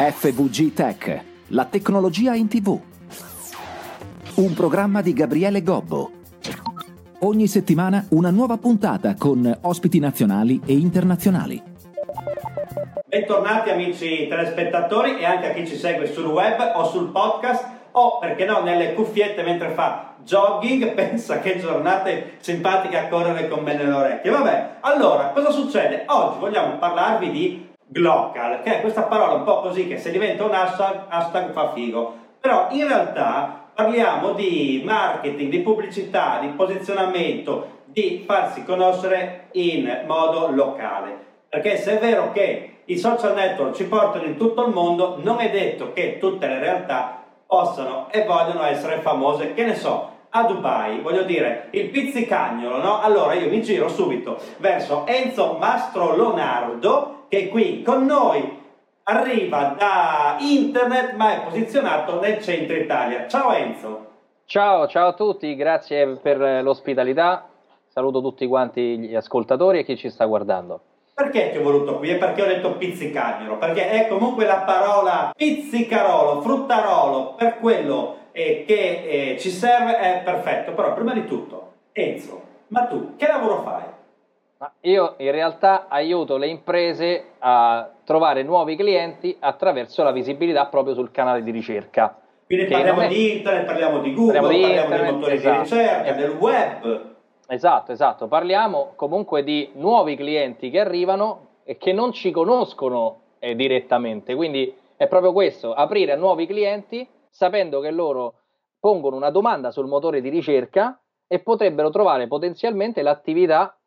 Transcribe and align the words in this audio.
FVG 0.00 0.74
Tech, 0.74 1.24
la 1.48 1.64
tecnologia 1.64 2.32
in 2.32 2.46
tv. 2.46 2.80
Un 4.34 4.54
programma 4.54 5.02
di 5.02 5.12
Gabriele 5.12 5.60
Gobbo. 5.60 6.12
Ogni 7.22 7.48
settimana 7.48 8.06
una 8.10 8.30
nuova 8.30 8.58
puntata 8.58 9.16
con 9.18 9.58
ospiti 9.62 9.98
nazionali 9.98 10.60
e 10.64 10.74
internazionali. 10.74 11.60
Bentornati 13.08 13.70
amici 13.70 14.28
telespettatori 14.28 15.18
e 15.18 15.24
anche 15.24 15.50
a 15.50 15.52
chi 15.52 15.66
ci 15.66 15.74
segue 15.74 16.06
sul 16.06 16.26
web 16.26 16.74
o 16.76 16.84
sul 16.84 17.08
podcast 17.08 17.66
o 17.90 18.20
perché 18.20 18.44
no 18.44 18.62
nelle 18.62 18.94
cuffiette 18.94 19.42
mentre 19.42 19.70
fa 19.70 20.14
jogging, 20.22 20.92
pensa 20.94 21.40
che 21.40 21.58
giornate 21.58 22.34
simpatiche 22.38 22.96
a 22.98 23.08
correre 23.08 23.48
con 23.48 23.64
me 23.64 23.74
nelle 23.74 23.90
orecchie. 23.90 24.30
Vabbè, 24.30 24.76
allora 24.78 25.30
cosa 25.30 25.50
succede? 25.50 26.04
Oggi 26.06 26.38
vogliamo 26.38 26.76
parlarvi 26.78 27.30
di 27.32 27.67
Glocal, 27.90 28.60
che 28.62 28.78
è 28.78 28.80
questa 28.80 29.02
parola 29.02 29.32
un 29.32 29.44
po' 29.44 29.60
così 29.60 29.88
che 29.88 29.96
se 29.96 30.10
diventa 30.10 30.44
un 30.44 30.52
hashtag, 30.52 31.06
hashtag 31.08 31.52
fa 31.52 31.72
figo. 31.72 32.14
Però 32.38 32.68
in 32.70 32.86
realtà 32.86 33.64
parliamo 33.74 34.32
di 34.32 34.82
marketing, 34.84 35.50
di 35.50 35.60
pubblicità, 35.60 36.38
di 36.40 36.48
posizionamento, 36.48 37.76
di 37.86 38.24
farsi 38.26 38.64
conoscere 38.64 39.48
in 39.52 40.04
modo 40.06 40.50
locale. 40.50 41.26
Perché 41.48 41.78
se 41.78 41.96
è 41.96 41.98
vero 41.98 42.30
che 42.32 42.80
i 42.84 42.98
social 42.98 43.34
network 43.34 43.74
ci 43.74 43.86
portano 43.86 44.24
in 44.24 44.36
tutto 44.36 44.66
il 44.66 44.72
mondo, 44.72 45.18
non 45.22 45.40
è 45.40 45.50
detto 45.50 45.92
che 45.92 46.18
tutte 46.18 46.46
le 46.46 46.58
realtà 46.58 47.22
possano 47.46 48.08
e 48.10 48.24
vogliono 48.24 48.64
essere 48.64 48.98
famose, 48.98 49.54
che 49.54 49.64
ne 49.64 49.74
so, 49.74 50.16
a 50.30 50.42
Dubai, 50.42 51.00
voglio 51.00 51.22
dire, 51.22 51.68
il 51.70 51.88
pizzicagnolo, 51.88 52.82
no? 52.82 53.00
Allora 53.00 53.32
io 53.32 53.48
mi 53.48 53.62
giro 53.62 53.88
subito 53.88 54.38
verso 54.58 55.06
Enzo 55.06 55.56
Mastro 55.58 56.14
Leonardo 56.14 57.17
che 57.28 57.44
è 57.44 57.48
qui 57.48 57.82
con 57.82 58.06
noi 58.06 58.56
arriva 59.04 59.74
da 59.78 60.36
internet 60.40 61.14
ma 61.14 61.34
è 61.34 61.44
posizionato 61.44 62.20
nel 62.20 62.42
centro 62.42 62.76
Italia. 62.76 63.26
Ciao 63.26 63.52
Enzo. 63.52 64.06
Ciao, 64.44 64.86
ciao 64.86 65.08
a 65.08 65.12
tutti, 65.12 65.54
grazie 65.54 66.16
per 66.16 66.62
l'ospitalità. 66.62 67.48
Saluto 67.86 68.20
tutti 68.20 68.46
quanti 68.46 68.98
gli 68.98 69.14
ascoltatori 69.14 69.80
e 69.80 69.84
chi 69.84 69.96
ci 69.96 70.08
sta 70.08 70.24
guardando. 70.24 70.80
Perché 71.14 71.50
ti 71.50 71.58
ho 71.58 71.62
voluto 71.62 71.98
qui? 71.98 72.10
E 72.10 72.16
perché 72.16 72.42
ho 72.42 72.46
detto 72.46 72.76
pizzicagnolo? 72.76 73.58
Perché 73.58 73.90
è 73.90 74.08
comunque 74.08 74.46
la 74.46 74.58
parola 74.58 75.32
pizzicarolo, 75.36 76.40
fruttarolo, 76.40 77.34
per 77.34 77.58
quello 77.58 78.16
eh, 78.32 78.64
che 78.66 79.32
eh, 79.32 79.38
ci 79.38 79.50
serve 79.50 79.98
è 79.98 80.22
perfetto. 80.22 80.72
Però 80.72 80.94
prima 80.94 81.12
di 81.12 81.26
tutto, 81.26 81.72
Enzo, 81.92 82.40
ma 82.68 82.86
tu 82.86 83.16
che 83.16 83.26
lavoro 83.26 83.62
fai? 83.62 83.82
Io 84.82 85.14
in 85.18 85.30
realtà 85.30 85.86
aiuto 85.88 86.36
le 86.36 86.48
imprese 86.48 87.32
a 87.38 87.90
trovare 88.04 88.42
nuovi 88.42 88.74
clienti 88.74 89.36
attraverso 89.38 90.02
la 90.02 90.10
visibilità 90.10 90.66
proprio 90.66 90.94
sul 90.94 91.12
canale 91.12 91.44
di 91.44 91.52
ricerca. 91.52 92.18
Quindi 92.44 92.66
parliamo 92.66 93.02
è... 93.02 93.08
di 93.08 93.36
internet, 93.36 93.66
parliamo 93.66 94.00
di 94.00 94.14
Google, 94.14 94.40
parliamo, 94.40 94.56
di 94.56 94.62
parliamo 94.62 94.84
internet, 94.84 95.04
dei 95.04 95.12
motori 95.12 95.34
esatto. 95.34 95.56
di 95.56 95.80
ricerca, 95.80 96.12
del 96.12 96.30
web. 96.30 97.14
Esatto, 97.46 97.92
esatto. 97.92 98.26
Parliamo 98.26 98.92
comunque 98.96 99.44
di 99.44 99.70
nuovi 99.74 100.16
clienti 100.16 100.70
che 100.70 100.80
arrivano 100.80 101.46
e 101.64 101.76
che 101.76 101.92
non 101.92 102.12
ci 102.12 102.32
conoscono 102.32 103.20
eh, 103.38 103.54
direttamente. 103.54 104.34
Quindi 104.34 104.74
è 104.96 105.06
proprio 105.06 105.32
questo, 105.32 105.72
aprire 105.72 106.12
a 106.12 106.16
nuovi 106.16 106.46
clienti 106.46 107.08
sapendo 107.30 107.78
che 107.78 107.90
loro 107.92 108.34
pongono 108.80 109.14
una 109.14 109.30
domanda 109.30 109.70
sul 109.70 109.86
motore 109.86 110.20
di 110.20 110.28
ricerca 110.28 111.00
e 111.28 111.38
potrebbero 111.40 111.90
trovare 111.90 112.26
potenzialmente 112.26 113.02
l'attività 113.02 113.77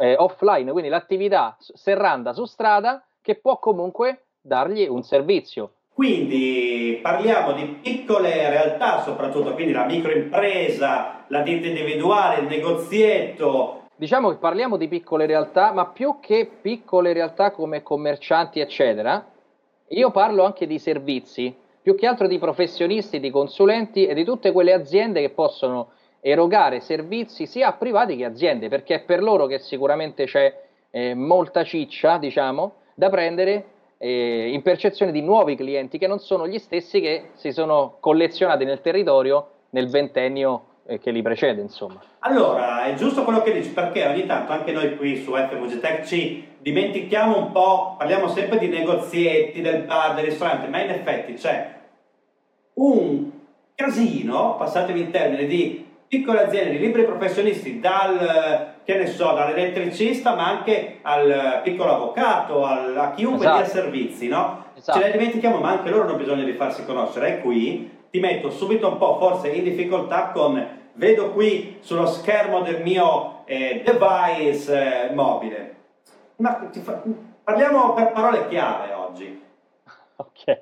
eh, 0.00 0.14
offline, 0.16 0.72
quindi 0.72 0.88
l'attività 0.88 1.56
serranda 1.58 2.32
su 2.32 2.46
strada 2.46 3.04
che 3.20 3.34
può 3.34 3.58
comunque 3.58 4.24
dargli 4.40 4.86
un 4.88 5.02
servizio. 5.02 5.72
Quindi 5.92 6.98
parliamo 7.02 7.52
di 7.52 7.78
piccole 7.82 8.48
realtà 8.48 9.02
soprattutto, 9.02 9.52
quindi 9.52 9.72
la 9.72 9.84
microimpresa, 9.84 11.24
la 11.26 11.42
ditta 11.42 11.66
individuale, 11.66 12.40
il 12.40 12.46
negozietto. 12.46 13.82
Diciamo 13.94 14.30
che 14.30 14.36
parliamo 14.36 14.78
di 14.78 14.88
piccole 14.88 15.26
realtà, 15.26 15.72
ma 15.72 15.86
più 15.88 16.16
che 16.20 16.48
piccole 16.60 17.12
realtà 17.12 17.50
come 17.50 17.82
commercianti, 17.82 18.60
eccetera, 18.60 19.22
io 19.88 20.10
parlo 20.10 20.44
anche 20.44 20.66
di 20.66 20.78
servizi, 20.78 21.54
più 21.82 21.94
che 21.94 22.06
altro 22.06 22.26
di 22.26 22.38
professionisti, 22.38 23.20
di 23.20 23.30
consulenti 23.30 24.06
e 24.06 24.14
di 24.14 24.24
tutte 24.24 24.52
quelle 24.52 24.72
aziende 24.72 25.20
che 25.20 25.30
possono 25.30 25.90
erogare 26.20 26.80
servizi 26.80 27.46
sia 27.46 27.68
a 27.68 27.72
privati 27.72 28.16
che 28.16 28.24
a 28.24 28.28
aziende, 28.28 28.68
perché 28.68 28.96
è 28.96 29.00
per 29.00 29.22
loro 29.22 29.46
che 29.46 29.58
sicuramente 29.58 30.24
c'è 30.24 30.62
eh, 30.90 31.14
molta 31.14 31.64
ciccia, 31.64 32.18
diciamo, 32.18 32.74
da 32.94 33.08
prendere 33.08 33.64
eh, 33.98 34.50
in 34.50 34.62
percezione 34.62 35.12
di 35.12 35.22
nuovi 35.22 35.56
clienti 35.56 35.98
che 35.98 36.06
non 36.06 36.18
sono 36.18 36.46
gli 36.46 36.58
stessi 36.58 37.00
che 37.00 37.30
si 37.34 37.52
sono 37.52 37.96
collezionati 38.00 38.64
nel 38.64 38.80
territorio 38.80 39.48
nel 39.70 39.88
ventennio 39.88 40.64
eh, 40.86 40.98
che 40.98 41.10
li 41.10 41.22
precede, 41.22 41.60
insomma. 41.60 42.00
Allora, 42.20 42.84
è 42.84 42.94
giusto 42.94 43.24
quello 43.24 43.42
che 43.42 43.52
dici, 43.52 43.70
perché 43.70 44.06
ogni 44.06 44.26
tanto 44.26 44.52
anche 44.52 44.72
noi 44.72 44.96
qui 44.96 45.22
su 45.22 45.32
FVG 45.32 45.80
Tech 45.80 46.04
ci 46.04 46.46
dimentichiamo 46.58 47.38
un 47.38 47.52
po', 47.52 47.94
parliamo 47.96 48.28
sempre 48.28 48.58
di 48.58 48.68
negozietti, 48.68 49.60
del 49.60 49.82
bar, 49.82 50.14
del 50.14 50.24
ristorante, 50.24 50.66
ma 50.68 50.82
in 50.82 50.90
effetti 50.90 51.34
c'è 51.34 51.78
un 52.74 53.30
casino, 53.74 54.56
passatemi 54.56 55.00
in 55.00 55.10
termini, 55.10 55.46
di 55.46 55.89
piccole 56.10 56.42
aziende 56.42 56.72
di 56.72 56.78
liberi 56.80 57.04
professionisti, 57.04 57.78
dal, 57.78 58.78
che 58.82 58.96
ne 58.96 59.06
so, 59.06 59.32
dall'elettricista 59.32 60.34
ma 60.34 60.48
anche 60.48 60.98
al 61.02 61.60
piccolo 61.62 61.94
avvocato, 61.94 62.64
al, 62.64 62.96
a 62.98 63.12
chiunque 63.12 63.46
esatto. 63.46 63.62
dia 63.62 63.66
servizi, 63.68 64.26
no? 64.26 64.64
Esatto. 64.76 64.98
Ce 64.98 65.04
ne 65.04 65.12
dimentichiamo, 65.12 65.58
ma 65.58 65.70
anche 65.70 65.88
loro 65.88 66.08
hanno 66.08 66.16
bisogno 66.16 66.42
di 66.42 66.54
farsi 66.54 66.84
conoscere. 66.84 67.36
E 67.36 67.40
qui 67.40 67.98
ti 68.10 68.18
metto 68.18 68.50
subito 68.50 68.88
un 68.88 68.98
po' 68.98 69.18
forse 69.20 69.50
in 69.50 69.62
difficoltà 69.62 70.30
con, 70.30 70.66
vedo 70.94 71.30
qui 71.30 71.76
sullo 71.78 72.06
schermo 72.06 72.62
del 72.62 72.82
mio 72.82 73.44
eh, 73.44 73.80
device 73.84 75.10
eh, 75.10 75.14
mobile. 75.14 75.74
Ma 76.38 76.68
fa, 76.72 77.02
parliamo 77.44 77.94
per 77.94 78.10
parole 78.10 78.48
chiave 78.48 78.92
oggi. 78.94 79.42
Ok. 80.16 80.58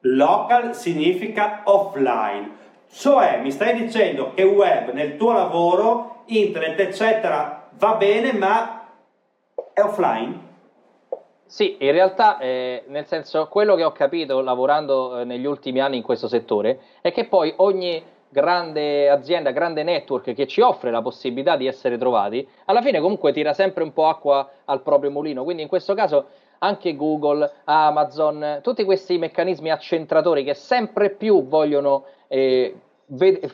Local 0.00 0.74
significa 0.74 1.60
offline 1.62 2.58
cioè 2.92 3.40
mi 3.40 3.50
stai 3.50 3.74
dicendo 3.74 4.32
che 4.34 4.42
web 4.42 4.92
nel 4.92 5.16
tuo 5.16 5.32
lavoro, 5.32 6.22
internet 6.26 6.78
eccetera 6.78 7.68
va 7.78 7.94
bene 7.94 8.32
ma 8.32 8.86
è 9.72 9.80
offline? 9.80 10.50
Sì, 11.46 11.76
in 11.80 11.92
realtà, 11.92 12.38
eh, 12.38 12.84
nel 12.88 13.06
senso, 13.06 13.48
quello 13.48 13.74
che 13.74 13.84
ho 13.84 13.92
capito 13.92 14.40
lavorando 14.40 15.18
eh, 15.18 15.24
negli 15.24 15.44
ultimi 15.44 15.80
anni 15.80 15.98
in 15.98 16.02
questo 16.02 16.28
settore 16.28 16.78
è 17.02 17.12
che 17.12 17.26
poi 17.26 17.52
ogni 17.56 18.02
grande 18.28 19.10
azienda, 19.10 19.50
grande 19.50 19.82
network 19.82 20.32
che 20.32 20.46
ci 20.46 20.62
offre 20.62 20.90
la 20.90 21.02
possibilità 21.02 21.56
di 21.56 21.66
essere 21.66 21.98
trovati, 21.98 22.46
alla 22.64 22.80
fine 22.80 23.00
comunque 23.00 23.32
tira 23.32 23.52
sempre 23.52 23.82
un 23.82 23.92
po' 23.92 24.06
acqua 24.06 24.48
al 24.64 24.80
proprio 24.80 25.10
mulino. 25.10 25.44
Quindi 25.44 25.62
in 25.62 25.68
questo 25.68 25.92
caso 25.92 26.28
anche 26.62 26.96
Google, 26.96 27.50
Amazon, 27.64 28.60
tutti 28.62 28.84
questi 28.84 29.18
meccanismi 29.18 29.70
accentratori 29.70 30.44
che 30.44 30.54
sempre 30.54 31.10
più 31.10 31.46
vogliono 31.46 32.04
eh, 32.28 32.74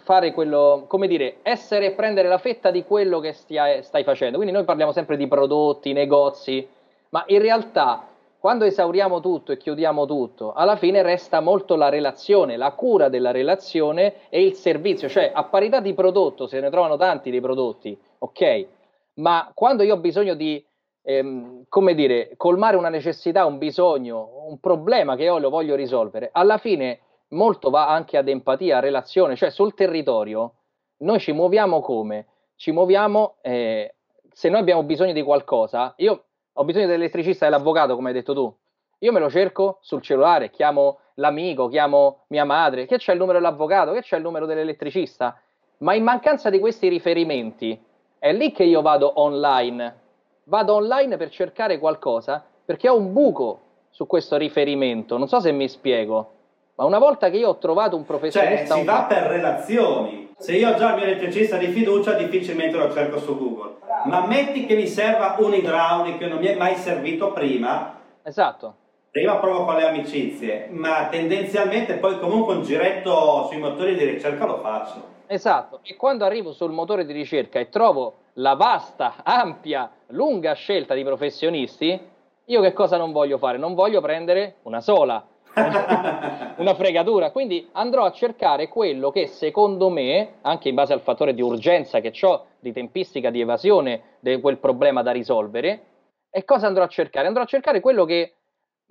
fare 0.03 0.33
quello, 0.33 0.85
come 0.87 1.09
dire, 1.09 1.39
essere 1.43 1.87
e 1.87 1.91
prendere 1.93 2.29
la 2.29 2.39
fetta 2.39 2.71
di 2.71 2.85
quello 2.85 3.19
che 3.19 3.33
stia, 3.33 3.83
stai 3.83 4.05
facendo. 4.05 4.37
Quindi 4.37 4.55
noi 4.55 4.65
parliamo 4.65 4.93
sempre 4.93 5.17
di 5.17 5.27
prodotti, 5.27 5.93
negozi, 5.93 6.67
ma 7.09 7.25
in 7.27 7.41
realtà 7.41 8.07
quando 8.39 8.65
esauriamo 8.65 9.21
tutto 9.21 9.51
e 9.51 9.57
chiudiamo 9.57 10.07
tutto, 10.07 10.53
alla 10.53 10.77
fine 10.77 11.03
resta 11.03 11.41
molto 11.41 11.75
la 11.75 11.89
relazione, 11.89 12.57
la 12.57 12.71
cura 12.71 13.09
della 13.09 13.33
relazione 13.33 14.29
e 14.29 14.45
il 14.45 14.55
servizio, 14.55 15.09
cioè 15.09 15.33
a 15.35 15.43
parità 15.45 15.81
di 15.81 15.93
prodotto, 15.93 16.47
se 16.47 16.61
ne 16.61 16.71
trovano 16.71 16.97
tanti 16.97 17.31
dei 17.31 17.41
prodotti, 17.41 17.99
ok? 18.19 18.67
Ma 19.15 19.51
quando 19.53 19.83
io 19.83 19.95
ho 19.95 19.99
bisogno 19.99 20.35
di, 20.35 20.65
ehm, 21.09 21.65
come 21.71 21.95
dire, 21.95 22.35
colmare 22.37 22.77
una 22.77 22.91
necessità, 22.91 23.47
un 23.47 23.57
bisogno, 23.57 24.45
un 24.47 24.61
problema 24.61 25.17
che 25.17 25.25
e 25.25 25.41
lo 25.41 25.49
voglio 25.49 25.75
risolvere, 25.75 26.29
alla 26.31 26.59
fine 26.59 27.01
molto 27.29 27.71
va 27.71 27.89
anche 27.89 28.19
ad 28.19 28.29
empatia, 28.29 28.77
a 28.77 28.81
relazione, 28.81 29.35
cioè 29.35 29.49
sul 29.51 29.73
territorio 29.73 30.53
noi 30.99 31.19
ci 31.19 31.33
muoviamo 31.33 31.81
come? 31.81 32.27
Ci 32.57 32.73
muoviamo, 32.73 33.37
eh, 33.41 33.95
se 34.31 34.51
noi 34.51 34.61
abbiamo 34.61 34.83
bisogno 34.83 35.13
di 35.13 35.23
qualcosa, 35.23 35.95
io 35.97 36.25
ho 36.53 36.65
bisogno 36.65 36.87
dell'elettricista 36.87 37.47
e 37.47 37.49
dell'avvocato, 37.49 37.95
come 37.95 38.09
hai 38.09 38.15
detto 38.15 38.35
tu, 38.35 38.55
io 38.99 39.13
me 39.13 39.21
lo 39.21 39.31
cerco 39.31 39.79
sul 39.81 40.03
cellulare, 40.03 40.51
chiamo 40.51 40.99
l'amico, 41.15 41.69
chiamo 41.69 42.25
mia 42.29 42.45
madre, 42.45 42.85
che 42.85 42.99
c'è 42.99 43.13
il 43.13 43.19
numero 43.19 43.39
dell'avvocato, 43.39 43.93
che 43.93 44.03
c'è 44.03 44.17
il 44.17 44.23
numero 44.23 44.45
dell'elettricista, 44.45 45.41
ma 45.79 45.95
in 45.95 46.03
mancanza 46.03 46.51
di 46.51 46.59
questi 46.59 46.89
riferimenti 46.89 47.81
è 48.19 48.33
lì 48.33 48.53
che 48.53 48.65
io 48.65 48.83
vado 48.83 49.21
online, 49.21 50.07
vado 50.49 50.75
online 50.75 51.17
per 51.17 51.31
cercare 51.31 51.79
qualcosa 51.79 52.43
perché 52.65 52.89
ho 52.89 52.97
un 52.97 53.13
buco 53.13 53.61
su 53.91 54.07
questo 54.07 54.37
riferimento, 54.37 55.17
non 55.17 55.29
so 55.29 55.41
se 55.41 55.53
mi 55.53 55.69
spiego. 55.69 56.33
Ma 56.75 56.85
una 56.85 56.99
volta 56.99 57.31
che 57.31 57.37
io 57.37 57.49
ho 57.49 57.59
trovato 57.59 57.97
un 57.97 58.05
professionista... 58.05 58.75
Cioè, 58.75 58.79
si 58.79 58.85
va 58.85 59.05
per 59.09 59.25
relazioni. 59.25 60.33
Se 60.39 60.55
io 60.55 60.71
ho 60.71 60.75
già 60.77 60.91
il 60.91 60.95
mio 60.97 61.05
elettricista 61.05 61.57
di 61.57 61.67
fiducia, 61.67 62.13
difficilmente 62.13 62.77
lo 62.77 62.93
cerco 62.93 63.19
su 63.19 63.37
Google. 63.37 63.77
Ma 64.05 64.27
metti 64.27 64.65
che 64.65 64.77
mi 64.77 64.87
serva 64.87 65.35
un 65.39 65.55
idraulico 65.55 66.19
che 66.19 66.27
non 66.27 66.39
mi 66.39 66.47
è 66.47 66.57
mai 66.57 66.77
servito 66.77 67.33
prima. 67.33 67.97
Esatto. 68.23 68.75
prima 69.11 69.37
provo 69.37 69.65
con 69.65 69.77
le 69.77 69.89
amicizie, 69.89 70.69
ma 70.71 71.09
tendenzialmente 71.11 71.95
poi 71.95 72.21
comunque 72.21 72.55
un 72.55 72.63
giretto 72.63 73.47
sui 73.51 73.59
motori 73.59 73.97
di 73.97 74.05
ricerca 74.05 74.45
lo 74.45 74.59
faccio. 74.59 75.17
Esatto, 75.31 75.81
e 75.83 75.95
quando 75.95 76.25
arrivo 76.25 76.53
sul 76.53 76.73
motore 76.73 77.05
di 77.05 77.13
ricerca 77.13 77.59
e 77.59 77.69
trovo 77.69 78.21
la 78.35 78.55
vasta, 78.55 79.17
ampia, 79.23 79.91
lunga 80.09 80.55
scelta 80.55 80.95
di 80.95 81.05
professionisti, 81.05 82.01
io 82.47 82.63
che 82.63 82.73
cosa 82.73 82.97
non 82.97 83.13
voglio 83.13 83.37
fare? 83.37 83.59
Non 83.59 83.75
voglio 83.75 84.01
prendere 84.01 84.57
una 84.63 84.81
sola, 84.81 85.23
una 86.57 86.75
fregatura. 86.75 87.31
Quindi 87.31 87.69
andrò 87.73 88.05
a 88.05 88.13
cercare 88.13 88.69
quello 88.69 89.11
che 89.11 89.27
secondo 89.27 89.91
me, 89.91 90.37
anche 90.41 90.71
in 90.71 90.75
base 90.75 90.95
al 90.95 91.03
fattore 91.03 91.35
di 91.35 91.43
urgenza 91.43 92.01
che 92.01 92.13
ho, 92.25 92.47
di 92.59 92.73
tempistica 92.73 93.29
di 93.29 93.43
evasione 93.43 94.17
di 94.21 94.41
quel 94.41 94.57
problema 94.57 95.03
da 95.03 95.11
risolvere, 95.11 95.83
e 96.31 96.45
cosa 96.45 96.67
andrò 96.67 96.85
a 96.85 96.89
cercare? 96.89 97.27
Andrò 97.27 97.43
a 97.43 97.47
cercare 97.47 97.81
quello 97.81 98.07
che 98.07 98.33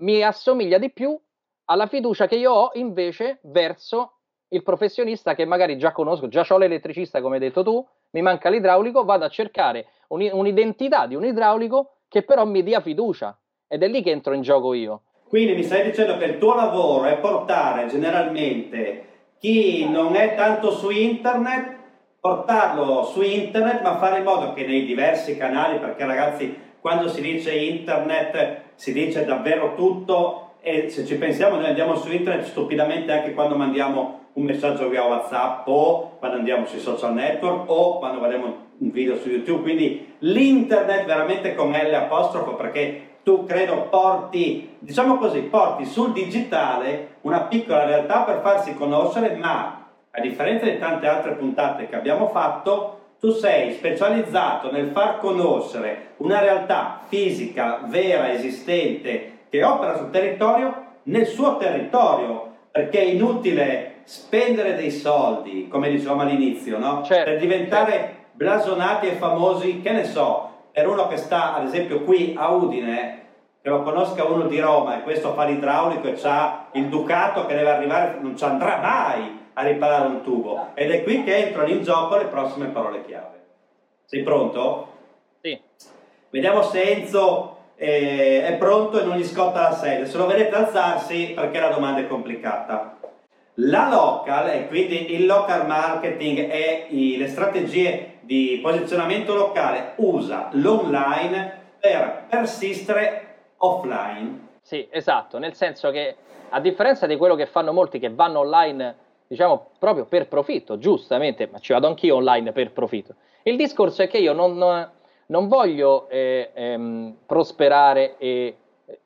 mi 0.01 0.21
assomiglia 0.21 0.77
di 0.77 0.91
più 0.91 1.19
alla 1.65 1.87
fiducia 1.87 2.27
che 2.27 2.35
io 2.35 2.53
ho 2.53 2.69
invece 2.73 3.39
verso 3.41 4.16
il 4.49 4.63
professionista 4.63 5.35
che 5.35 5.45
magari 5.45 5.77
già 5.77 5.91
conosco, 5.91 6.27
già 6.27 6.45
ho 6.47 6.57
l'elettricista 6.57 7.21
come 7.21 7.35
hai 7.35 7.41
detto 7.41 7.63
tu, 7.63 7.85
mi 8.11 8.21
manca 8.21 8.49
l'idraulico, 8.49 9.03
vado 9.03 9.25
a 9.25 9.29
cercare 9.29 9.87
un, 10.09 10.27
un'identità 10.31 11.05
di 11.07 11.15
un 11.15 11.25
idraulico 11.25 11.97
che 12.07 12.23
però 12.23 12.45
mi 12.45 12.63
dia 12.63 12.79
fiducia 12.79 13.37
ed 13.67 13.83
è 13.83 13.87
lì 13.87 14.01
che 14.01 14.11
entro 14.11 14.33
in 14.33 14.41
gioco 14.41 14.73
io. 14.73 15.01
Quindi 15.27 15.55
mi 15.55 15.63
stai 15.63 15.83
dicendo 15.83 16.17
che 16.17 16.25
il 16.25 16.37
tuo 16.37 16.55
lavoro 16.55 17.05
è 17.05 17.17
portare 17.17 17.87
generalmente 17.87 19.05
chi 19.39 19.87
non 19.89 20.15
è 20.15 20.35
tanto 20.35 20.71
su 20.71 20.89
internet, 20.89 21.75
portarlo 22.19 23.03
su 23.03 23.21
internet, 23.21 23.81
ma 23.81 23.97
fare 23.97 24.19
in 24.19 24.23
modo 24.23 24.53
che 24.53 24.65
nei 24.65 24.85
diversi 24.85 25.37
canali, 25.37 25.79
perché 25.79 26.05
ragazzi, 26.05 26.57
quando 26.79 27.09
si 27.09 27.21
dice 27.21 27.53
internet 27.53 28.61
si 28.75 28.93
dice 28.93 29.25
davvero 29.25 29.75
tutto 29.75 30.51
e 30.61 30.89
se 30.89 31.05
ci 31.05 31.17
pensiamo 31.17 31.55
noi 31.55 31.67
andiamo 31.67 31.95
su 31.95 32.11
internet 32.11 32.45
stupidamente 32.45 33.11
anche 33.11 33.33
quando 33.33 33.55
mandiamo 33.55 34.26
un 34.37 34.43
messaggio 34.43 34.87
via 34.87 35.03
WhatsApp 35.03 35.67
o 35.67 36.17
quando 36.19 36.37
andiamo 36.37 36.65
sui 36.65 36.79
social 36.79 37.13
network 37.13 37.69
o 37.69 37.97
quando 37.97 38.19
guardiamo 38.19 38.65
un 38.77 38.91
video 38.91 39.17
su 39.17 39.29
YouTube, 39.29 39.63
quindi 39.63 40.13
l'internet 40.19 41.05
veramente 41.05 41.55
con 41.55 41.71
L 41.71 41.93
apostrofo 41.93 42.53
perché 42.53 43.15
tu 43.23 43.45
credo 43.45 43.87
porti, 43.89 44.75
diciamo 44.79 45.17
così, 45.17 45.41
porti 45.41 45.85
sul 45.85 46.13
digitale 46.13 47.15
una 47.21 47.41
piccola 47.41 47.85
realtà 47.85 48.21
per 48.21 48.41
farsi 48.41 48.75
conoscere, 48.75 49.35
ma 49.35 49.85
a 50.11 50.21
differenza 50.21 50.65
di 50.65 50.77
tante 50.77 51.07
altre 51.07 51.33
puntate 51.33 51.89
che 51.89 51.95
abbiamo 51.95 52.27
fatto, 52.27 52.99
tu 53.19 53.31
sei 53.31 53.73
specializzato 53.73 54.71
nel 54.71 54.91
far 54.91 55.17
conoscere 55.17 56.13
una 56.17 56.39
realtà 56.39 57.01
fisica, 57.07 57.81
vera, 57.85 58.31
esistente, 58.31 59.39
che 59.49 59.63
opera 59.63 59.97
sul 59.97 60.11
territorio, 60.11 60.85
nel 61.03 61.25
suo 61.25 61.57
territorio, 61.57 62.53
perché 62.71 62.99
è 62.99 63.05
inutile 63.05 63.95
spendere 64.07 64.75
dei 64.75 64.89
soldi, 64.89 65.67
come 65.67 65.89
dicevamo 65.89 66.21
all'inizio, 66.21 66.79
no? 66.79 67.03
certo, 67.03 67.29
per 67.29 67.39
diventare 67.39 67.91
certo. 67.91 68.15
blasonati 68.31 69.07
e 69.07 69.15
famosi, 69.15 69.81
che 69.81 69.91
ne 69.91 70.05
so, 70.05 70.49
per 70.71 70.87
uno 70.87 71.07
che 71.07 71.17
sta 71.17 71.55
ad 71.55 71.65
esempio 71.65 72.03
qui 72.03 72.33
a 72.37 72.47
Udine, 72.51 73.25
che 73.61 73.67
lo 73.67 73.81
conosca 73.81 74.23
uno 74.23 74.47
di 74.47 74.61
Roma 74.61 74.97
e 74.97 75.03
questo 75.03 75.33
fa 75.33 75.43
l'idraulico 75.43 76.07
e 76.07 76.17
ha 76.23 76.67
il 76.71 76.87
ducato 76.87 77.45
che 77.45 77.53
deve 77.53 77.69
arrivare, 77.69 78.17
non 78.21 78.37
ci 78.37 78.45
andrà 78.45 78.77
mai 78.77 79.49
a 79.51 79.61
riparare 79.63 80.07
un 80.07 80.21
tubo. 80.21 80.67
Ed 80.75 80.89
è 80.89 81.03
qui 81.03 81.25
che 81.25 81.47
entrano 81.47 81.67
in 81.67 81.83
gioco 81.83 82.15
le 82.15 82.27
prossime 82.27 82.67
parole 82.67 83.03
chiave. 83.03 83.43
Sei 84.05 84.23
pronto? 84.23 84.87
Sì. 85.41 85.59
Vediamo 86.29 86.61
se 86.61 86.81
Enzo 86.81 87.57
eh, 87.75 88.45
è 88.45 88.53
pronto 88.53 89.01
e 89.01 89.03
non 89.03 89.17
gli 89.17 89.25
scotta 89.25 89.63
la 89.63 89.73
sede. 89.73 90.05
Se 90.05 90.15
lo 90.15 90.27
vedete 90.27 90.55
alzarsi 90.55 91.33
perché 91.35 91.59
la 91.59 91.71
domanda 91.71 91.99
è 91.99 92.07
complicata. 92.07 92.96
La 93.59 93.89
local, 93.89 94.49
e 94.49 94.67
quindi 94.67 95.15
il 95.15 95.25
local 95.25 95.65
marketing 95.65 96.47
e 96.51 96.87
le 97.17 97.27
strategie 97.27 98.19
di 98.21 98.59
posizionamento 98.61 99.33
locale, 99.33 99.93
usa 99.95 100.49
l'online 100.51 101.75
per 101.79 102.25
persistere 102.29 103.53
offline. 103.57 104.49
Sì, 104.61 104.87
esatto, 104.91 105.39
nel 105.39 105.55
senso 105.55 105.89
che 105.89 106.15
a 106.49 106.59
differenza 106.59 107.07
di 107.07 107.15
quello 107.15 107.33
che 107.33 107.47
fanno 107.47 107.73
molti 107.73 107.97
che 107.97 108.11
vanno 108.11 108.39
online, 108.39 108.95
diciamo 109.27 109.71
proprio 109.79 110.05
per 110.05 110.27
profitto, 110.27 110.77
giustamente, 110.77 111.47
ma 111.51 111.57
ci 111.57 111.73
vado 111.73 111.87
anch'io 111.87 112.17
online 112.17 112.51
per 112.51 112.71
profitto. 112.71 113.15
Il 113.41 113.55
discorso 113.55 114.03
è 114.03 114.07
che 114.07 114.19
io 114.19 114.33
non, 114.33 114.91
non 115.25 115.47
voglio 115.47 116.07
eh, 116.09 116.51
ehm, 116.53 117.15
prosperare 117.25 118.17
e 118.19 118.55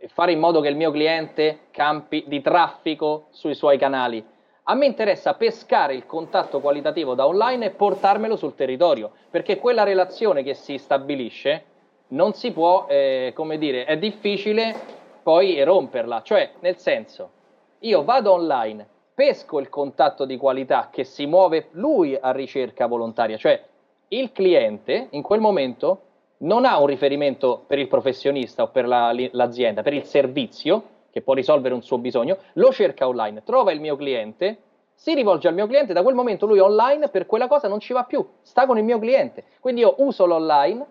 fare 0.08 0.34
in 0.34 0.40
modo 0.40 0.60
che 0.60 0.68
il 0.68 0.76
mio 0.76 0.92
cliente 0.92 1.62
campi 1.72 2.26
di 2.28 2.42
traffico 2.42 3.28
sui 3.30 3.56
suoi 3.56 3.78
canali 3.78 4.24
a 4.64 4.76
me 4.76 4.86
interessa 4.86 5.34
pescare 5.34 5.96
il 5.96 6.06
contatto 6.06 6.60
qualitativo 6.60 7.16
da 7.16 7.26
online 7.26 7.66
e 7.66 7.70
portarmelo 7.72 8.36
sul 8.36 8.56
territorio, 8.56 9.12
perché 9.30 9.58
quella 9.58 9.84
relazione 9.84 10.44
che 10.44 10.54
si 10.54 10.78
stabilisce 10.78 11.64
non 12.10 12.34
si 12.34 12.52
può, 12.52 12.86
eh, 12.88 13.32
come 13.36 13.58
dire, 13.58 13.86
è 13.86 13.98
difficile 13.98 14.76
poi 15.24 15.64
romperla. 15.64 16.22
Cioè, 16.22 16.52
nel 16.60 16.78
senso, 16.78 17.30
io 17.80 18.04
vado 18.04 18.34
online, 18.34 18.88
pesco 19.14 19.60
il 19.60 19.70
contatto 19.70 20.26
di 20.26 20.38
qualità 20.38 20.90
che 20.92 21.04
si 21.04 21.26
muove 21.26 21.70
lui 21.72 22.18
a 22.20 22.32
ricerca 22.32 22.86
volontaria, 22.86 23.38
cioè 23.38 23.62
il 24.10 24.32
cliente 24.32 25.08
in 25.12 25.22
quel 25.22 25.40
momento 25.40 26.02
non 26.40 26.66
ha 26.66 26.80
un 26.80 26.88
riferimento 26.88 27.64
per 27.66 27.80
il 27.80 27.88
professionista 27.88 28.64
o 28.64 28.68
per 28.70 28.88
la, 28.88 29.14
l'azienda, 29.32 29.82
per 29.82 29.94
il 29.94 30.06
servizio, 30.06 30.84
che 31.12 31.22
può 31.22 31.34
risolvere 31.34 31.74
un 31.74 31.84
suo 31.84 31.98
bisogno, 31.98 32.38
lo 32.54 32.72
cerca 32.72 33.08
online, 33.08 33.44
trova 33.44 33.72
il 33.72 33.80
mio 33.80 33.96
cliente, 33.96 34.58
si 34.94 35.14
rivolge 35.14 35.48
al 35.48 35.54
mio 35.54 35.68
cliente, 35.68 35.94
da 35.94 36.04
quel 36.04 36.16
momento 36.16 36.46
lui 36.46 36.60
online 36.60 37.10
per 37.10 37.26
quella 37.26 37.48
cosa 37.48 37.68
non 37.68 37.80
ci 37.80 37.94
va 37.94 38.04
più, 38.04 38.26
sta 38.42 38.66
con 38.66 38.78
il 38.78 38.84
mio 38.84 39.00
cliente. 39.00 39.44
Quindi 39.60 39.82
io 39.82 39.96
uso 39.98 40.26
l'online 40.26 40.86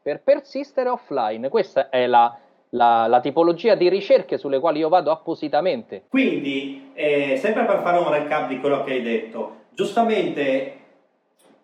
per 0.00 0.22
persistere 0.22 0.88
offline. 0.88 1.48
Questa 1.48 1.90
è 1.90 2.06
la, 2.06 2.34
la, 2.70 3.06
la, 3.06 3.20
tipologia 3.20 3.74
di 3.74 3.88
ricerche 3.88 4.38
sulle 4.38 4.58
quali 4.58 4.78
io 4.78 4.88
vado 4.88 5.10
appositamente. 5.10 6.04
Quindi, 6.08 6.92
eh, 6.94 7.36
sempre 7.36 7.64
per 7.64 7.80
fare 7.82 7.98
un 7.98 8.10
recap 8.10 8.48
di 8.48 8.58
quello 8.58 8.84
che 8.84 8.92
hai 8.92 9.02
detto, 9.02 9.64
giustamente 9.74 10.84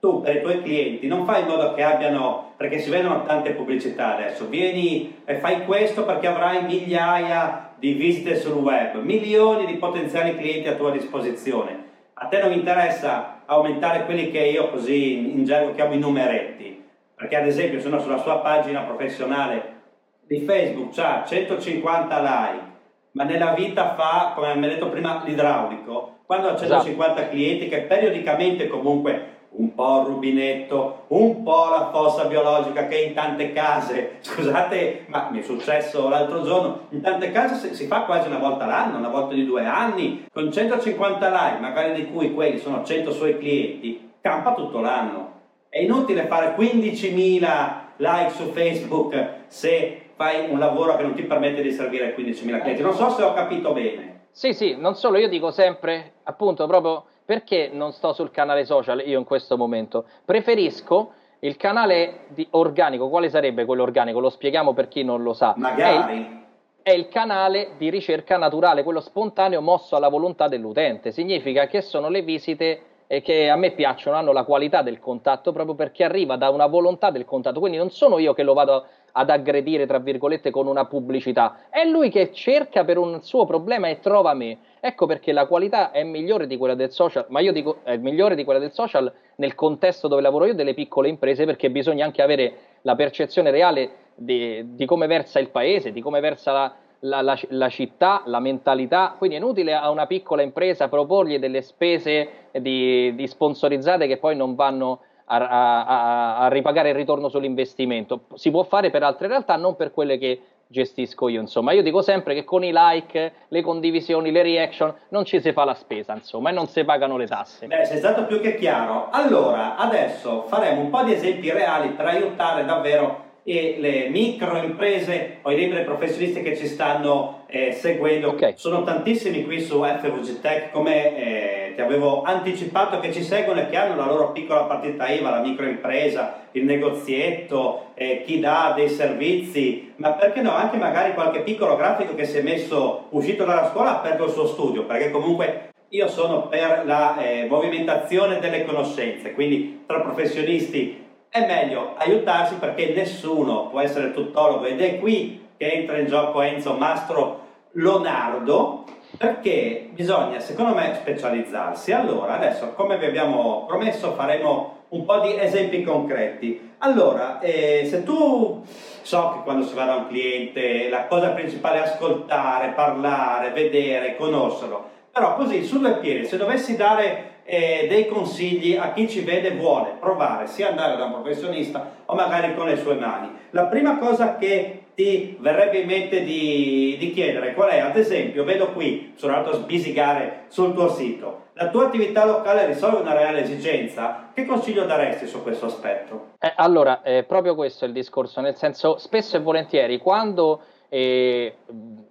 tu 0.03 0.21
per 0.21 0.35
i 0.35 0.41
tuoi 0.41 0.61
clienti 0.63 1.07
non 1.07 1.25
fai 1.25 1.43
in 1.43 1.47
modo 1.47 1.75
che 1.75 1.85
abbiano, 1.85 2.55
perché 2.57 2.81
si 2.81 2.91
vedono 2.91 3.25
tante 3.25 3.53
pubblicità 3.53 4.17
adesso, 4.17 4.49
vieni 4.49 5.23
e 5.25 5.37
fai 5.37 5.65
questo 5.65 6.05
perché 6.05 6.27
avrai 6.27 6.65
migliaia 6.65 7.75
di 7.79 7.93
visite 7.93 8.35
sul 8.35 8.55
web, 8.55 8.97
milioni 8.97 9.65
di 9.65 9.75
potenziali 9.75 10.37
clienti 10.37 10.67
a 10.67 10.75
tua 10.75 10.91
disposizione. 10.91 11.91
A 12.15 12.27
te 12.27 12.41
non 12.41 12.51
interessa 12.51 13.43
aumentare 13.47 14.05
quelli 14.05 14.33
che 14.33 14.41
io 14.41 14.71
così 14.71 15.37
in 15.37 15.45
gergo 15.45 15.73
chiamo 15.73 15.95
i 15.95 16.01
numeretti, 16.01 16.83
perché 17.15 17.37
ad 17.37 17.47
esempio 17.47 17.79
sono 17.79 18.01
sulla 18.01 18.19
sua 18.19 18.41
pagina 18.41 18.81
professionale 18.81 19.83
di 20.27 20.41
Facebook, 20.41 20.99
ha 20.99 21.23
150 21.25 22.21
like, 22.21 22.65
ma 23.13 23.23
nella 23.23 23.55
vita 23.55 23.95
fa, 23.95 24.33
come 24.35 24.53
mi 24.57 24.67
ha 24.67 24.69
detto 24.69 24.89
prima, 24.89 25.23
l'idraulico, 25.25 26.23
quando 26.27 26.49
ha 26.49 26.57
150 26.57 27.15
esatto. 27.15 27.31
clienti 27.31 27.69
che 27.69 27.83
periodicamente 27.83 28.67
comunque 28.67 29.39
un 29.55 29.75
po' 29.75 30.01
il 30.01 30.07
rubinetto, 30.07 31.05
un 31.09 31.43
po' 31.43 31.69
la 31.69 31.91
fossa 31.93 32.25
biologica 32.25 32.87
che 32.87 32.97
in 32.97 33.15
tante 33.15 33.53
case, 33.53 34.19
scusate, 34.23 35.05
ma 35.09 35.29
mi 35.31 35.41
è 35.41 35.43
successo 35.43 36.09
l'altro 36.09 36.43
giorno, 36.43 36.87
in 36.91 37.03
tante 37.03 37.31
case 37.33 37.75
si 37.75 37.87
fa 37.87 38.03
quasi 38.03 38.29
una 38.29 38.39
volta 38.39 38.67
l'anno, 38.67 38.99
una 38.99 39.09
volta 39.09 39.35
di 39.35 39.45
due 39.45 39.65
anni, 39.65 40.27
con 40.33 40.51
150 40.51 41.29
like, 41.29 41.61
magari 41.61 41.95
di 41.95 42.11
cui 42.11 42.33
quelli 42.33 42.59
sono 42.59 42.83
100 42.83 43.13
suoi 43.13 43.39
clienti, 43.39 44.13
campa 44.21 44.55
tutto 44.55 44.81
l'anno. 44.81 45.31
È 45.69 45.81
inutile 45.81 46.27
fare 46.27 46.55
15.000 46.57 47.81
like 47.97 48.31
su 48.31 48.51
Facebook 48.53 49.45
se 49.47 50.11
fai 50.15 50.51
un 50.51 50.59
lavoro 50.59 50.97
che 50.97 51.03
non 51.03 51.15
ti 51.15 51.23
permette 51.23 51.63
di 51.63 51.73
servire 51.73 52.15
15.000 52.15 52.61
clienti. 52.61 52.83
Non 52.83 52.95
so 52.95 53.11
se 53.11 53.23
ho 53.23 53.33
capito 53.33 53.73
bene. 53.73 54.21
Sì, 54.31 54.53
sì, 54.55 54.77
non 54.77 54.95
solo, 54.95 55.19
io 55.19 55.29
dico 55.29 55.51
sempre, 55.51 56.15
appunto, 56.25 56.67
proprio 56.67 57.05
perché 57.33 57.71
non 57.73 57.93
sto 57.93 58.13
sul 58.13 58.31
canale 58.31 58.67
social 58.67 59.03
io 59.07 59.19
in 59.19 59.25
questo 59.25 59.57
momento? 59.57 60.05
Preferisco 60.23 61.13
il 61.39 61.57
canale 61.57 62.27
organico. 62.51 63.09
Quale 63.09 63.31
sarebbe 63.31 63.65
quello 63.65 63.83
organico? 63.83 64.21
Lo 64.21 64.29
spieghiamo 64.29 64.75
per 64.75 64.89
chi 64.89 65.03
non 65.03 65.23
lo 65.23 65.33
sa. 65.33 65.55
Magari. 65.57 66.13
È 66.13 66.13
il, 66.13 66.43
è 66.83 66.91
il 66.91 67.09
canale 67.09 67.71
di 67.79 67.89
ricerca 67.89 68.37
naturale, 68.37 68.83
quello 68.83 69.01
spontaneo 69.01 69.63
mosso 69.63 69.97
alla 69.97 70.09
volontà 70.09 70.47
dell'utente. 70.47 71.11
Significa 71.11 71.69
che 71.69 71.81
sono 71.81 72.11
le 72.11 72.21
visite 72.21 72.83
che 73.21 73.51
a 73.51 73.57
me 73.57 73.73
piacciono, 73.73 74.17
hanno 74.17 74.33
la 74.33 74.45
qualità 74.45 74.81
del 74.81 74.99
contatto 74.99 75.53
proprio 75.53 75.75
perché 75.75 76.05
arriva 76.05 76.37
da 76.37 76.49
una 76.49 76.67
volontà 76.67 77.11
del 77.11 77.27
contatto. 77.27 77.61
Quindi 77.61 77.77
non 77.77 77.91
sono 77.91 78.19
io 78.19 78.33
che 78.33 78.43
lo 78.43 78.55
vado 78.55 78.87
ad 79.13 79.29
aggredire, 79.29 79.87
tra 79.87 79.99
virgolette, 79.99 80.51
con 80.51 80.67
una 80.67 80.87
pubblicità. 80.87 81.67
È 81.69 81.85
lui 81.85 82.09
che 82.09 82.33
cerca 82.33 82.85
per 82.85 82.97
un 82.97 83.23
suo 83.23 83.45
problema 83.45 83.89
e 83.89 84.01
trova 84.01 84.33
me. 84.33 84.59
Ecco 84.81 85.05
perché 85.07 85.33
la 85.33 85.47
qualità 85.47 85.91
è 85.91 86.03
migliore 86.03 86.47
di 86.47 86.57
quella 86.57 86.75
del 86.75 86.91
social, 86.91 87.27
ma 87.29 87.41
io 87.41 87.53
dico 87.53 87.81
è 87.83 87.97
migliore 87.99 88.35
di 88.35 88.45
quella 88.45 88.59
del 88.59 88.73
social 88.73 89.13
nel 89.37 89.55
contesto 89.55 90.09
dove 90.09 90.23
lavoro 90.23 90.47
io 90.47 90.55
delle 90.55 90.75
piccole 90.75 91.09
imprese 91.09 91.45
perché 91.45 91.71
bisogna 91.71 92.05
anche 92.05 92.23
avere 92.23 92.55
la 92.83 92.95
percezione 92.95 93.51
reale 93.51 93.91
di, 94.15 94.75
di 94.75 94.87
come 94.87 95.07
versa 95.07 95.39
il 95.39 95.51
paese, 95.51 95.93
di 95.93 96.01
come 96.01 96.21
versa 96.21 96.53
la, 96.53 96.75
la, 97.05 97.21
la, 97.23 97.39
la, 97.49 97.69
città, 97.69 98.23
la 98.27 98.41
mentalità, 98.41 99.15
quindi 99.17 99.37
è 99.37 99.39
inutile 99.39 99.75
a 99.75 99.91
una 99.91 100.07
piccola 100.07 100.43
impresa 100.43 100.89
proporgli 100.89 101.39
delle 101.39 101.63
spese 101.63 102.49
di, 102.53 103.15
di 103.15 103.27
sponsorizzate 103.27 104.07
che 104.07 104.19
poi 104.19 104.37
non 104.37 104.55
vanno 104.55 105.01
a, 105.25 105.37
a, 105.37 106.37
a, 106.39 106.49
ripagare 106.49 106.91
il 106.91 106.95
ritorno 106.95 107.29
sull'investimento. 107.29 108.23
Si 108.35 108.51
può 108.51 108.63
fare 108.65 108.91
per 108.91 109.03
altre 109.03 109.29
realtà, 109.29 109.57
non 109.57 109.77
per 109.77 109.93
quelle 109.93 110.19
che 110.19 110.41
gestisco 110.67 111.29
io. 111.29 111.41
Insomma, 111.41 111.73
io 111.73 111.83
dico 111.83 112.03
sempre 112.03 112.35
che 112.35 112.45
con 112.45 112.63
i 112.65 112.73
like, 112.73 113.33
le 113.49 113.63
condivisioni, 113.63 114.31
le 114.31 114.43
reaction 114.43 114.95
non 115.09 115.25
ci 115.25 115.41
si 115.41 115.53
fa 115.53 115.65
la 115.65 115.75
spesa, 115.75 116.15
insomma, 116.15 116.51
e 116.51 116.53
non 116.53 116.69
si 116.69 116.85
pagano 116.85 117.17
le 117.17 117.27
tasse. 117.27 117.67
Beh, 117.67 117.85
sei 117.85 117.99
stato 117.99 118.27
più 118.27 118.41
che 118.41 118.55
chiaro. 118.55 119.09
Allora, 119.11 119.77
adesso 119.77 120.43
faremo 120.43 120.81
un 120.81 120.91
po' 120.91 121.03
di 121.03 121.13
esempi 121.13 121.51
reali 121.51 121.91
per 121.91 122.07
aiutare 122.07 122.65
davvero 122.65 123.31
e 123.45 123.77
le 123.79 124.09
micro 124.09 124.57
imprese 124.57 125.39
o 125.43 125.51
i 125.51 125.57
liberi 125.57 125.85
professionisti 125.85 126.43
che 126.43 126.57
ci 126.57 126.67
stanno 126.67 127.45
eh, 127.47 127.73
seguendo. 127.73 128.31
Okay. 128.31 128.55
Sono 128.57 128.85
tantissimi 128.85 129.45
qui 129.45 129.61
su 129.61 129.83
FVG 129.83 130.41
Tech, 130.41 130.71
come 130.71 131.17
eh, 131.17 131.75
ti 131.75 131.81
avevo 131.81 132.23
anticipato, 132.23 133.01
che 133.01 133.13
ci 133.13 133.23
seguono 133.23 133.61
e 133.61 133.69
che 133.69 133.77
hanno 133.77 133.97
la 133.97 134.07
loro 134.07 134.31
piccola 134.33 134.63
partita 134.63 135.09
IVA, 135.09 135.31
la 135.31 135.41
microimpresa, 135.41 136.43
il 136.53 136.65
negozietto, 136.65 137.87
eh, 137.95 138.23
chi 138.25 138.39
dà 138.39 138.73
dei 138.77 138.89
servizi, 138.89 139.93
ma 139.97 140.13
perché 140.13 140.41
no, 140.41 140.55
anche 140.55 140.77
magari 140.77 141.15
qualche 141.15 141.41
piccolo 141.41 141.77
grafico 141.77 142.15
che 142.15 142.25
si 142.25 142.39
è 142.39 142.43
messo, 142.43 143.07
uscito 143.11 143.45
dalla 143.45 143.69
scuola, 143.71 143.91
ha 143.91 143.99
aperto 143.99 144.25
il 144.25 144.31
suo 144.31 144.47
studio, 144.47 144.85
perché 144.85 145.11
comunque 145.11 145.71
io 145.89 146.09
sono 146.09 146.49
per 146.49 146.85
la 146.87 147.19
eh, 147.19 147.47
movimentazione 147.47 148.39
delle 148.39 148.65
conoscenze, 148.65 149.33
quindi 149.33 149.83
tra 149.85 150.01
professionisti 150.01 151.02
è 151.33 151.47
meglio 151.47 151.95
aiutarsi 151.97 152.57
perché 152.57 152.93
nessuno 152.95 153.69
può 153.69 153.81
essere 153.81 154.13
tuttologo 154.13 154.67
ed 154.67 154.83
è 154.83 154.99
qui 154.99 155.49
che 155.57 155.73
entra 155.73 155.97
in 155.97 156.07
gioco 156.07 156.43
Enzo 156.43 156.75
Mastro 156.75 157.41
Leonardo 157.73 158.85
perché 159.17 159.89
bisogna 159.93 160.41
secondo 160.41 160.75
me 160.75 160.93
specializzarsi. 160.95 161.91
Allora, 161.91 162.35
adesso 162.35 162.75
come 162.75 162.99
vi 162.99 163.07
abbiamo 163.07 163.65
promesso 163.67 164.13
faremo 164.13 164.81
un 164.89 165.07
po' 165.07 165.21
di 165.21 165.39
esempi 165.41 165.83
concreti. 165.83 166.75
Allora, 166.79 167.41
eh, 167.41 167.87
se 167.89 168.03
tu 168.03 168.63
so 169.01 169.33
che 169.33 169.43
quando 169.45 169.65
si 169.65 169.73
va 169.73 169.87
da 169.87 169.95
un 169.95 170.09
cliente 170.09 170.91
la 170.91 171.07
cosa 171.07 171.31
principale 171.31 171.79
è 171.79 171.83
ascoltare, 171.83 172.75
parlare, 172.75 173.53
vedere, 173.53 174.17
conoscerlo, 174.17 174.85
però 175.11 175.37
così 175.37 175.65
su 175.65 175.79
due 175.79 175.97
piedi, 175.97 176.27
se 176.27 176.37
dovessi 176.37 176.77
dare 176.77 177.32
eh, 177.45 177.87
dei 177.89 178.07
consigli 178.07 178.77
a 178.77 178.93
chi 178.93 179.09
ci 179.09 179.21
vede 179.21 179.49
e 179.49 179.57
vuole 179.57 179.97
provare 179.99 180.47
sia 180.47 180.69
andare 180.69 180.97
da 180.97 181.05
un 181.05 181.13
professionista 181.13 181.91
o 182.07 182.15
magari 182.15 182.55
con 182.55 182.67
le 182.67 182.77
sue 182.77 182.95
mani. 182.95 183.31
La 183.51 183.67
prima 183.67 183.99
cosa 183.99 184.37
che 184.37 184.83
ti 184.95 185.37
verrebbe 185.41 185.79
in 185.79 185.87
mente 185.87 186.23
di, 186.23 186.97
di 186.99 187.13
chiedere 187.13 187.55
qual 187.55 187.71
è, 187.71 187.79
ad 187.79 187.97
esempio, 187.97 188.45
vedo 188.45 188.73
qui, 188.73 189.13
sono 189.17 189.35
andato 189.35 189.57
a 189.57 189.61
sbisigare 189.61 190.45
sul 190.49 190.75
tuo 190.75 190.89
sito, 190.89 191.43
la 191.55 191.69
tua 191.69 191.87
attività 191.87 192.25
locale 192.25 192.67
risolve 192.67 193.01
una 193.01 193.15
reale 193.15 193.43
esigenza, 193.43 194.31
che 194.35 194.47
consiglio 194.47 194.85
daresti 194.85 195.27
su 195.27 195.43
questo 195.43 195.67
aspetto? 195.67 196.33
Eh, 196.39 196.53
allora, 196.57 197.03
eh, 197.03 197.25
proprio 197.25 197.55
questo 197.55 197.85
è 197.85 197.89
il 197.89 197.95
discorso, 197.95 198.41
nel 198.41 198.57
senso, 198.57 198.97
spesso 198.99 199.37
e 199.37 199.41
volentieri 199.41 199.99
quando 199.99 200.63
eh, 200.89 201.57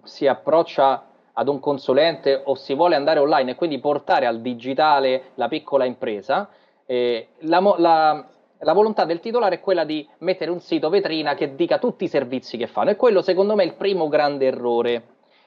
si 0.04 0.26
approccia 0.26 1.04
ad 1.34 1.48
un 1.48 1.60
consulente 1.60 2.42
o 2.44 2.54
si 2.54 2.74
vuole 2.74 2.94
andare 2.94 3.18
online 3.18 3.52
e 3.52 3.54
quindi 3.54 3.78
portare 3.78 4.26
al 4.26 4.40
digitale 4.40 5.30
la 5.34 5.48
piccola 5.48 5.84
impresa, 5.84 6.48
eh, 6.86 7.28
la, 7.40 7.60
la, 7.78 8.26
la, 8.58 8.72
volontà 8.72 9.04
del 9.04 9.20
titolare 9.20 9.56
è 9.56 9.60
quella 9.60 9.84
di 9.84 10.06
mettere 10.18 10.50
un 10.50 10.60
sito 10.60 10.88
vetrina 10.88 11.34
che 11.34 11.54
dica 11.54 11.78
tutti 11.78 12.04
i 12.04 12.08
servizi 12.08 12.56
che 12.56 12.66
fanno 12.66 12.90
e 12.90 12.96
quello 12.96 13.22
secondo 13.22 13.54
me 13.54 13.62
è 13.62 13.66
il 13.66 13.74
primo 13.74 14.08
grande 14.08 14.46
errore. 14.46 15.02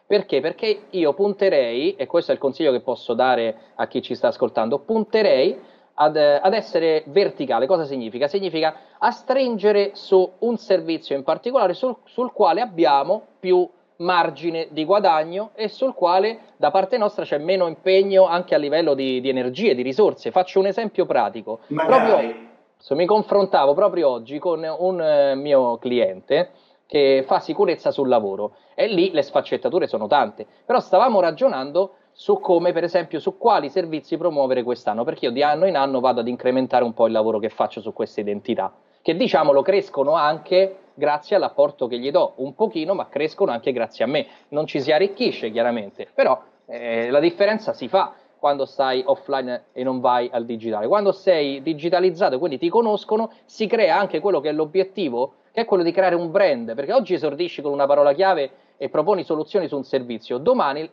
Perché? 0.08 0.40
Perché 0.40 0.82
io 0.92 1.14
punterei, 1.14 1.96
e 1.96 2.06
questo 2.06 2.30
è 2.30 2.36
il 2.36 2.40
consiglio 2.40 2.72
che 2.72 2.82
posso 2.82 3.16
dare 3.16 3.56
a 3.76 3.88
chi 3.88 4.04
ci 4.04 4.14
sta 4.14 4.28
ascoltando, 4.28 4.80
punterei 4.80 5.60
ad, 5.96 6.16
ad, 6.16 6.54
essere 6.54 7.04
verticale. 7.08 7.66
Cosa 7.66 7.86
significa? 7.86 8.28
Significa 8.28 8.76
a 9.00 9.10
stringere 9.10 9.92
su 9.94 10.30
un 10.40 10.58
servizio 10.58 11.16
in 11.16 11.24
particolare 11.24 11.74
sul, 11.74 11.96
sul 12.06 12.32
quale 12.34 12.62
abbiamo 12.62 13.24
più 13.40 13.68
margine 13.98 14.68
di 14.72 14.86
guadagno 14.86 15.52
e 15.54 15.68
sul 15.68 15.94
quale 15.94 16.40
da 16.58 16.72
parte 16.72 16.98
nostra 16.98 17.24
c'è 17.24 17.38
meno 17.38 17.68
impegno 17.68 18.26
anche 18.26 18.56
a 18.56 18.58
livello 18.58 18.94
di, 18.94 19.22
di 19.22 19.30
energie, 19.30 19.76
di 19.76 19.82
risorse. 19.82 20.32
Faccio 20.32 20.60
un 20.60 20.68
esempio 20.68 21.06
pratico. 21.06 21.60
Proprio, 21.68 22.34
so, 22.78 22.96
mi 22.96 23.06
confrontavo 23.06 23.74
proprio 23.74 24.10
oggi 24.10 24.40
con 24.40 24.66
un 24.78 25.02
eh, 25.02 25.36
mio 25.36 25.78
cliente 25.78 26.52
che 26.88 27.24
fa 27.26 27.40
sicurezza 27.40 27.92
sul 27.92 28.08
lavoro 28.08 28.58
e 28.76 28.88
lì 28.88 29.12
le 29.12 29.24
sfaccettature 29.24 29.88
sono 29.88 30.08
tante, 30.08 30.46
però 30.66 30.80
stavamo 30.80 31.20
ragionando 31.20 31.96
su 32.12 32.40
come, 32.40 32.72
per 32.72 32.84
esempio, 32.84 33.20
su 33.20 33.38
quali 33.38 33.70
servizi 33.70 34.18
promuovere 34.18 34.64
quest'anno, 34.64 35.04
perché 35.04 35.26
io 35.26 35.32
di 35.32 35.44
anno 35.44 35.66
in 35.66 35.76
anno 35.76 36.00
vado 36.00 36.22
ad 36.22 36.28
incrementare 36.28 36.84
un 36.84 36.94
po' 36.94 37.08
il 37.08 37.12
lavoro 37.12 37.40
che 37.40 37.50
faccio 37.50 37.82
su 37.82 37.92
queste 37.92 38.22
identità, 38.22 38.72
che 39.02 39.16
diciamolo 39.16 39.62
crescono 39.62 40.14
anche 40.14 40.78
grazie 40.96 41.36
all'apporto 41.36 41.88
che 41.88 42.00
gli 42.00 42.10
do, 42.10 42.34
un 42.38 42.56
pochino, 42.56 42.94
ma 42.94 43.08
crescono 43.08 43.52
anche 43.52 43.72
grazie 43.72 44.04
a 44.06 44.08
me. 44.08 44.26
Non 44.50 44.66
ci 44.66 44.82
si 44.82 44.92
arricchisce 44.92 45.52
chiaramente, 45.52 46.08
però 46.14 46.42
eh, 46.66 47.10
la 47.12 47.20
differenza 47.20 47.74
si 47.74 47.88
fa 47.88 48.14
quando 48.40 48.66
stai 48.66 49.04
offline 49.06 49.66
e 49.72 49.84
non 49.84 50.00
vai 50.00 50.30
al 50.32 50.46
digitale. 50.46 50.88
Quando 50.88 51.12
sei 51.12 51.62
digitalizzato, 51.62 52.40
quindi 52.40 52.58
ti 52.58 52.70
conoscono, 52.70 53.32
si 53.46 53.68
crea 53.68 53.98
anche 53.98 54.20
quello 54.20 54.40
che 54.40 54.50
è 54.50 54.54
l'obiettivo, 54.54 55.36
che 55.52 55.62
è 55.62 55.66
quello 55.66 55.84
di 55.84 55.92
creare 55.92 56.16
un 56.16 56.32
brand, 56.32 56.74
perché 56.76 56.94
oggi 56.94 57.14
esordisci 57.14 57.62
con 57.62 57.72
una 57.72 57.86
parola 57.86 58.14
chiave 58.14 58.52
e 58.78 58.90
proponi 58.90 59.24
soluzioni 59.24 59.68
su 59.68 59.76
un 59.76 59.84
servizio, 59.84 60.38
domani 60.38 60.90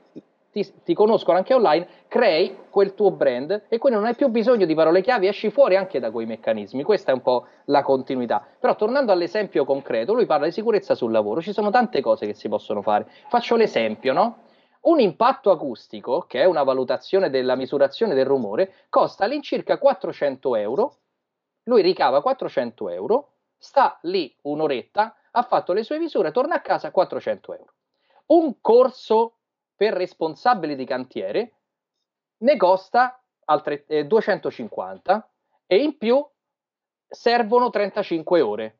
ti, 0.52 0.70
ti, 0.84 0.92
conoscono 0.92 1.38
anche 1.38 1.54
online, 1.54 1.88
crei 2.08 2.54
quel 2.68 2.94
tuo 2.94 3.10
brand 3.10 3.64
e 3.68 3.78
quindi 3.78 3.98
non 3.98 4.06
hai 4.06 4.14
più 4.14 4.28
bisogno 4.28 4.66
di 4.66 4.74
parole 4.74 5.00
chiave, 5.00 5.28
esci 5.28 5.50
fuori 5.50 5.76
anche 5.76 5.98
da 5.98 6.10
quei 6.10 6.26
meccanismi. 6.26 6.82
Questa 6.82 7.10
è 7.10 7.14
un 7.14 7.22
po' 7.22 7.46
la 7.64 7.82
continuità. 7.82 8.46
Però 8.60 8.76
tornando 8.76 9.12
all'esempio 9.12 9.64
concreto, 9.64 10.12
lui 10.12 10.26
parla 10.26 10.44
di 10.44 10.52
sicurezza 10.52 10.94
sul 10.94 11.10
lavoro, 11.10 11.40
ci 11.40 11.54
sono 11.54 11.70
tante 11.70 12.02
cose 12.02 12.26
che 12.26 12.34
si 12.34 12.50
possono 12.50 12.82
fare. 12.82 13.08
Faccio 13.28 13.56
l'esempio, 13.56 14.12
no? 14.12 14.42
Un 14.82 15.00
impatto 15.00 15.50
acustico, 15.50 16.26
che 16.28 16.42
è 16.42 16.44
una 16.44 16.64
valutazione 16.64 17.30
della 17.30 17.56
misurazione 17.56 18.14
del 18.14 18.26
rumore, 18.26 18.74
costa 18.90 19.24
all'incirca 19.24 19.78
400 19.78 20.56
euro. 20.56 20.96
Lui 21.64 21.80
ricava 21.80 22.20
400 22.20 22.90
euro, 22.90 23.28
sta 23.56 23.98
lì 24.02 24.34
un'oretta, 24.42 25.16
ha 25.30 25.42
fatto 25.42 25.72
le 25.72 25.82
sue 25.82 25.98
misure, 25.98 26.30
torna 26.30 26.56
a 26.56 26.60
casa 26.60 26.90
400 26.90 27.54
euro. 27.54 27.72
Un 28.26 28.60
corso 28.60 29.36
per 29.82 29.94
responsabili 29.94 30.76
di 30.76 30.84
cantiere 30.84 31.54
ne 32.42 32.56
costa 32.56 33.20
altre, 33.46 33.84
eh, 33.88 34.06
250 34.06 35.28
e 35.66 35.76
in 35.82 35.98
più 35.98 36.24
servono 37.08 37.68
35 37.68 38.40
ore. 38.42 38.78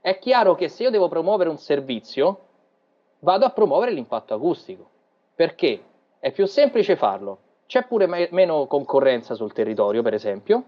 È 0.00 0.16
chiaro 0.20 0.54
che 0.54 0.68
se 0.68 0.84
io 0.84 0.90
devo 0.90 1.08
promuovere 1.08 1.50
un 1.50 1.58
servizio, 1.58 2.46
vado 3.20 3.44
a 3.44 3.50
promuovere 3.50 3.90
l'impatto 3.90 4.34
acustico. 4.34 4.88
Perché? 5.34 5.82
È 6.20 6.30
più 6.30 6.46
semplice 6.46 6.94
farlo. 6.94 7.38
C'è 7.66 7.84
pure 7.84 8.06
me- 8.06 8.28
meno 8.30 8.68
concorrenza 8.68 9.34
sul 9.34 9.52
territorio, 9.52 10.02
per 10.02 10.14
esempio, 10.14 10.62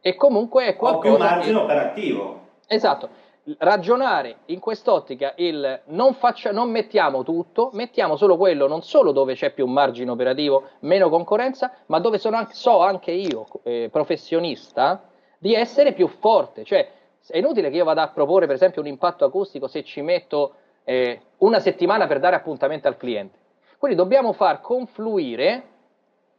e 0.00 0.16
comunque 0.16 0.66
è 0.66 0.74
qualcosa... 0.74 1.08
Ho 1.08 1.16
più 1.16 1.24
margine 1.24 1.56
che... 1.56 1.62
operativo. 1.62 2.40
Esatto 2.66 3.26
ragionare 3.58 4.38
in 4.46 4.60
quest'ottica 4.60 5.32
il 5.36 5.80
non, 5.86 6.14
faccia, 6.14 6.52
non 6.52 6.70
mettiamo 6.70 7.22
tutto, 7.22 7.70
mettiamo 7.72 8.16
solo 8.16 8.36
quello, 8.36 8.66
non 8.66 8.82
solo 8.82 9.12
dove 9.12 9.34
c'è 9.34 9.52
più 9.52 9.66
margine 9.66 10.10
operativo, 10.10 10.68
meno 10.80 11.08
concorrenza, 11.08 11.72
ma 11.86 11.98
dove 11.98 12.20
anche, 12.30 12.54
so 12.54 12.80
anche 12.80 13.10
io, 13.10 13.46
eh, 13.62 13.88
professionista, 13.90 15.02
di 15.38 15.54
essere 15.54 15.92
più 15.92 16.08
forte. 16.08 16.64
Cioè, 16.64 16.88
è 17.26 17.38
inutile 17.38 17.70
che 17.70 17.76
io 17.76 17.84
vada 17.84 18.02
a 18.02 18.08
proporre, 18.08 18.46
per 18.46 18.54
esempio, 18.54 18.80
un 18.80 18.88
impatto 18.88 19.24
acustico 19.24 19.66
se 19.66 19.82
ci 19.82 20.02
metto 20.02 20.54
eh, 20.84 21.20
una 21.38 21.60
settimana 21.60 22.06
per 22.06 22.18
dare 22.20 22.36
appuntamento 22.36 22.88
al 22.88 22.96
cliente. 22.96 23.38
Quindi 23.78 23.96
dobbiamo 23.96 24.32
far 24.32 24.60
confluire 24.60 25.62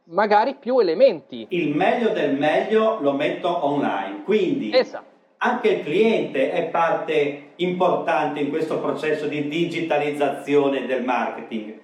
magari 0.04 0.56
più 0.56 0.78
elementi. 0.78 1.46
Il 1.50 1.74
meglio 1.74 2.10
del 2.10 2.36
meglio 2.36 2.98
lo 3.00 3.12
metto 3.12 3.64
online. 3.64 4.22
Quindi 4.24 4.76
esatto 4.76 5.09
anche 5.42 5.68
il 5.68 5.84
cliente 5.84 6.52
è 6.52 6.64
parte 6.64 7.52
importante 7.56 8.40
in 8.40 8.50
questo 8.50 8.78
processo 8.78 9.26
di 9.26 9.48
digitalizzazione 9.48 10.86
del 10.86 11.02
marketing, 11.02 11.78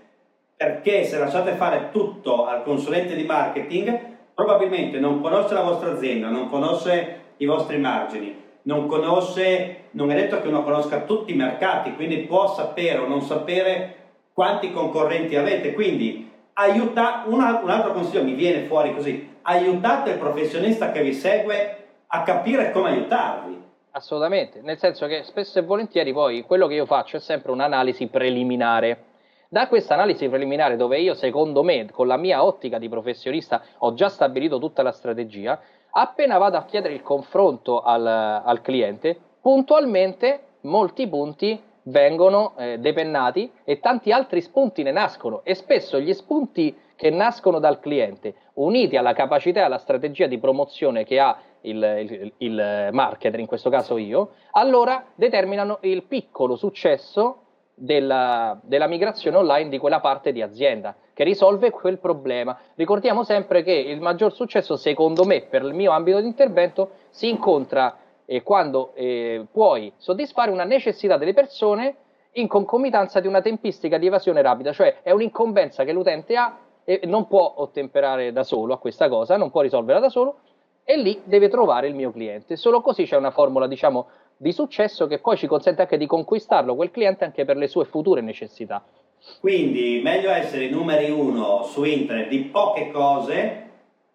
perché 0.57 1.05
se 1.05 1.19
lasciate 1.19 1.53
fare 1.53 1.89
tutto 1.91 2.47
al 2.47 2.63
consulente 2.63 3.15
di 3.15 3.25
marketing, 3.25 3.99
probabilmente 4.35 4.99
non 4.99 5.23
conosce 5.23 5.55
la 5.55 5.63
vostra 5.63 5.93
azienda, 5.93 6.29
non 6.29 6.51
conosce 6.51 7.21
i 7.39 7.47
vostri 7.47 7.79
margini, 7.79 8.37
non 8.63 8.87
conosce, 8.87 9.85
non 9.93 10.11
è 10.11 10.15
detto 10.15 10.41
che 10.43 10.49
uno 10.49 10.63
conosca 10.63 11.03
tutti 11.03 11.33
i 11.33 11.37
mercati, 11.37 11.95
quindi 11.95 12.19
può 12.19 12.53
sapere 12.53 12.99
o 12.99 13.07
non 13.07 13.23
sapere 13.23 13.95
quanti 14.35 14.71
concorrenti 14.71 15.35
avete, 15.35 15.73
quindi 15.73 16.31
aiuta, 16.53 17.25
un 17.27 17.41
altro 17.41 17.93
consiglio 17.93 18.23
mi 18.23 18.35
viene 18.35 18.67
fuori 18.67 18.95
così, 18.95 19.35
aiutate 19.43 20.11
il 20.11 20.19
professionista 20.19 20.93
che 20.93 21.03
vi 21.03 21.15
segue 21.15 21.85
a 22.09 22.23
capire 22.23 22.71
come 22.73 22.91
aiutarvi. 22.91 23.65
Assolutamente, 23.93 24.61
nel 24.61 24.79
senso 24.79 25.07
che 25.07 25.23
spesso 25.23 25.59
e 25.59 25.63
volentieri 25.63 26.13
poi 26.13 26.43
quello 26.43 26.67
che 26.67 26.75
io 26.75 26.87
faccio 26.87 27.17
è 27.17 27.21
sempre 27.21 27.53
un'analisi 27.53 28.09
preliminare 28.09 29.15
Da 29.49 29.69
questa 29.69 29.95
analisi 29.95 30.29
preliminare, 30.29 30.77
dove 30.77 30.99
io 30.99 31.15
secondo 31.15 31.63
me, 31.63 31.89
con 31.93 32.09
la 32.09 32.17
mia 32.17 32.43
ottica 32.43 32.79
di 32.79 32.89
professionista, 32.89 33.63
ho 33.79 33.95
già 33.95 34.09
stabilito 34.09 34.59
tutta 34.59 34.83
la 34.83 34.91
strategia, 34.91 35.61
appena 35.91 36.37
vado 36.37 36.57
a 36.57 36.65
chiedere 36.65 36.95
il 36.95 37.03
confronto 37.03 37.81
al, 37.81 38.05
al 38.07 38.61
cliente, 38.61 39.17
puntualmente 39.41 40.41
molti 40.63 41.07
punti 41.07 41.63
vengono 41.85 42.55
eh, 42.57 42.79
depennati 42.79 43.51
e 43.63 43.79
tanti 43.79 44.11
altri 44.11 44.41
spunti 44.41 44.83
ne 44.83 44.91
nascono 44.91 45.43
e 45.45 45.55
spesso 45.55 46.01
gli 46.01 46.13
spunti 46.13 46.77
che 46.97 47.11
nascono 47.11 47.59
dal 47.59 47.79
cliente, 47.79 48.35
uniti 48.55 48.97
alla 48.97 49.12
capacità 49.12 49.61
e 49.61 49.65
alla 49.65 49.79
strategia 49.79 50.26
di 50.26 50.38
promozione 50.38 51.05
che 51.05 51.21
ha 51.21 51.38
il, 51.62 51.83
il, 52.09 52.33
il 52.38 52.88
marketer, 52.93 53.38
in 53.38 53.47
questo 53.47 53.71
caso 53.71 53.97
io, 53.99 54.31
allora 54.53 55.05
determinano 55.15 55.79
il 55.83 56.05
piccolo 56.05 56.57
successo 56.57 57.43
della, 57.75 58.59
della, 58.62 58.87
migrazione 58.87 59.37
online 59.37 59.69
di 59.69 59.79
quella 59.79 60.00
parte 60.00 60.33
di 60.33 60.41
azienda 60.41 60.97
che 61.12 61.25
risolve 61.25 61.71
quel 61.71 61.99
problema. 61.99 62.59
Ricordiamo 62.75 63.23
sempre 63.23 63.62
che 63.62 63.73
il 63.73 64.00
maggior 64.00 64.35
successo, 64.35 64.76
secondo 64.76 65.25
me, 65.25 65.43
per 65.43 65.62
il 65.62 65.75
mio 65.75 65.93
ambito 65.93 66.21
di 66.21 66.26
intervento, 66.26 66.91
si 67.11 67.29
incontra 67.29 67.97
eh, 68.25 68.43
quando 68.43 68.93
eh, 68.95 69.47
puoi 69.50 69.93
soddisfare 69.97 70.50
una 70.50 70.65
necessità 70.65 71.17
delle 71.17 71.35
persone 71.35 71.97
in 72.33 72.49
concomitanza 72.49 73.21
di 73.21 73.26
una 73.26 73.41
tempistica 73.41 73.99
di 73.99 74.07
evasione 74.07 74.43
rapida, 74.43 74.73
cioè 74.73 75.00
è 75.03 75.11
un'incombenza 75.11 75.85
che 75.85 75.93
l'utente 75.93 76.37
ha 76.37 76.55
e 76.88 77.00
non 77.05 77.26
può 77.26 77.55
ottemperare 77.57 78.31
da 78.31 78.45
solo 78.45 78.73
a 78.73 78.78
questa 78.78 79.09
cosa, 79.09 79.37
non 79.37 79.50
può 79.50 79.61
risolverla 79.61 80.00
da 80.00 80.09
solo 80.09 80.37
e 80.85 80.97
lì 80.97 81.21
deve 81.25 81.49
trovare 81.49 81.88
il 81.88 81.97
mio 81.97 82.12
cliente. 82.12 82.55
Solo 82.55 82.81
così 82.81 83.05
c'è 83.05 83.16
una 83.16 83.33
formula, 83.33 83.66
diciamo, 83.66 84.07
di 84.37 84.52
successo 84.52 85.09
che 85.09 85.19
poi 85.19 85.37
ci 85.37 85.49
consente 85.49 85.83
anche 85.83 85.97
di 85.97 86.07
conquistarlo 86.07 86.76
quel 86.76 86.93
cliente 86.93 87.25
anche 87.25 87.45
per 87.45 87.57
le 87.57 87.66
sue 87.66 87.87
future 87.87 88.21
necessità. 88.21 88.85
Quindi 89.40 90.00
meglio 90.05 90.31
essere 90.31 90.66
i 90.66 90.71
numeri 90.71 91.11
uno 91.11 91.64
su 91.64 91.83
internet 91.83 92.28
di 92.28 92.38
poche 92.45 92.93
cose 92.93 93.64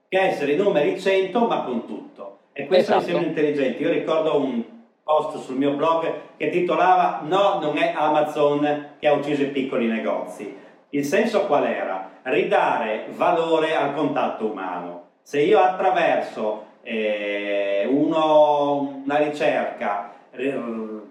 che 0.08 0.20
essere 0.20 0.54
i 0.54 0.56
numeri 0.56 0.98
100 0.98 1.40
ma 1.48 1.63
con 1.63 1.86
tutto. 1.86 2.38
E 2.54 2.68
questo 2.68 2.94
esatto. 2.94 3.06
mi 3.06 3.12
sembra 3.12 3.28
intelligente. 3.28 3.84
Io 3.84 3.92
ricordo 3.92 4.38
un 4.38 4.63
post 5.04 5.40
sul 5.40 5.58
mio 5.58 5.74
blog 5.74 6.38
che 6.38 6.50
titolava 6.50 7.22
No, 7.24 7.60
non 7.60 7.78
è 7.78 7.92
Amazon 7.94 8.96
che 8.98 9.08
ha 9.10 9.13
ucciso 9.13 9.42
i 9.42 9.50
piccoli 9.50 9.88
negozi. 9.88 10.56
Il 10.92 11.06
senso 11.06 11.46
qual 11.46 11.66
era? 11.66 12.10
Ridare 12.24 13.08
valore 13.12 13.76
al 13.76 13.94
contatto 13.94 14.46
umano. 14.46 15.04
Se 15.22 15.42
io 15.42 15.60
attraverso 15.60 16.66
eh, 16.84 17.88
uno, 17.90 19.02
una 19.04 19.18
ricerca 19.18 20.14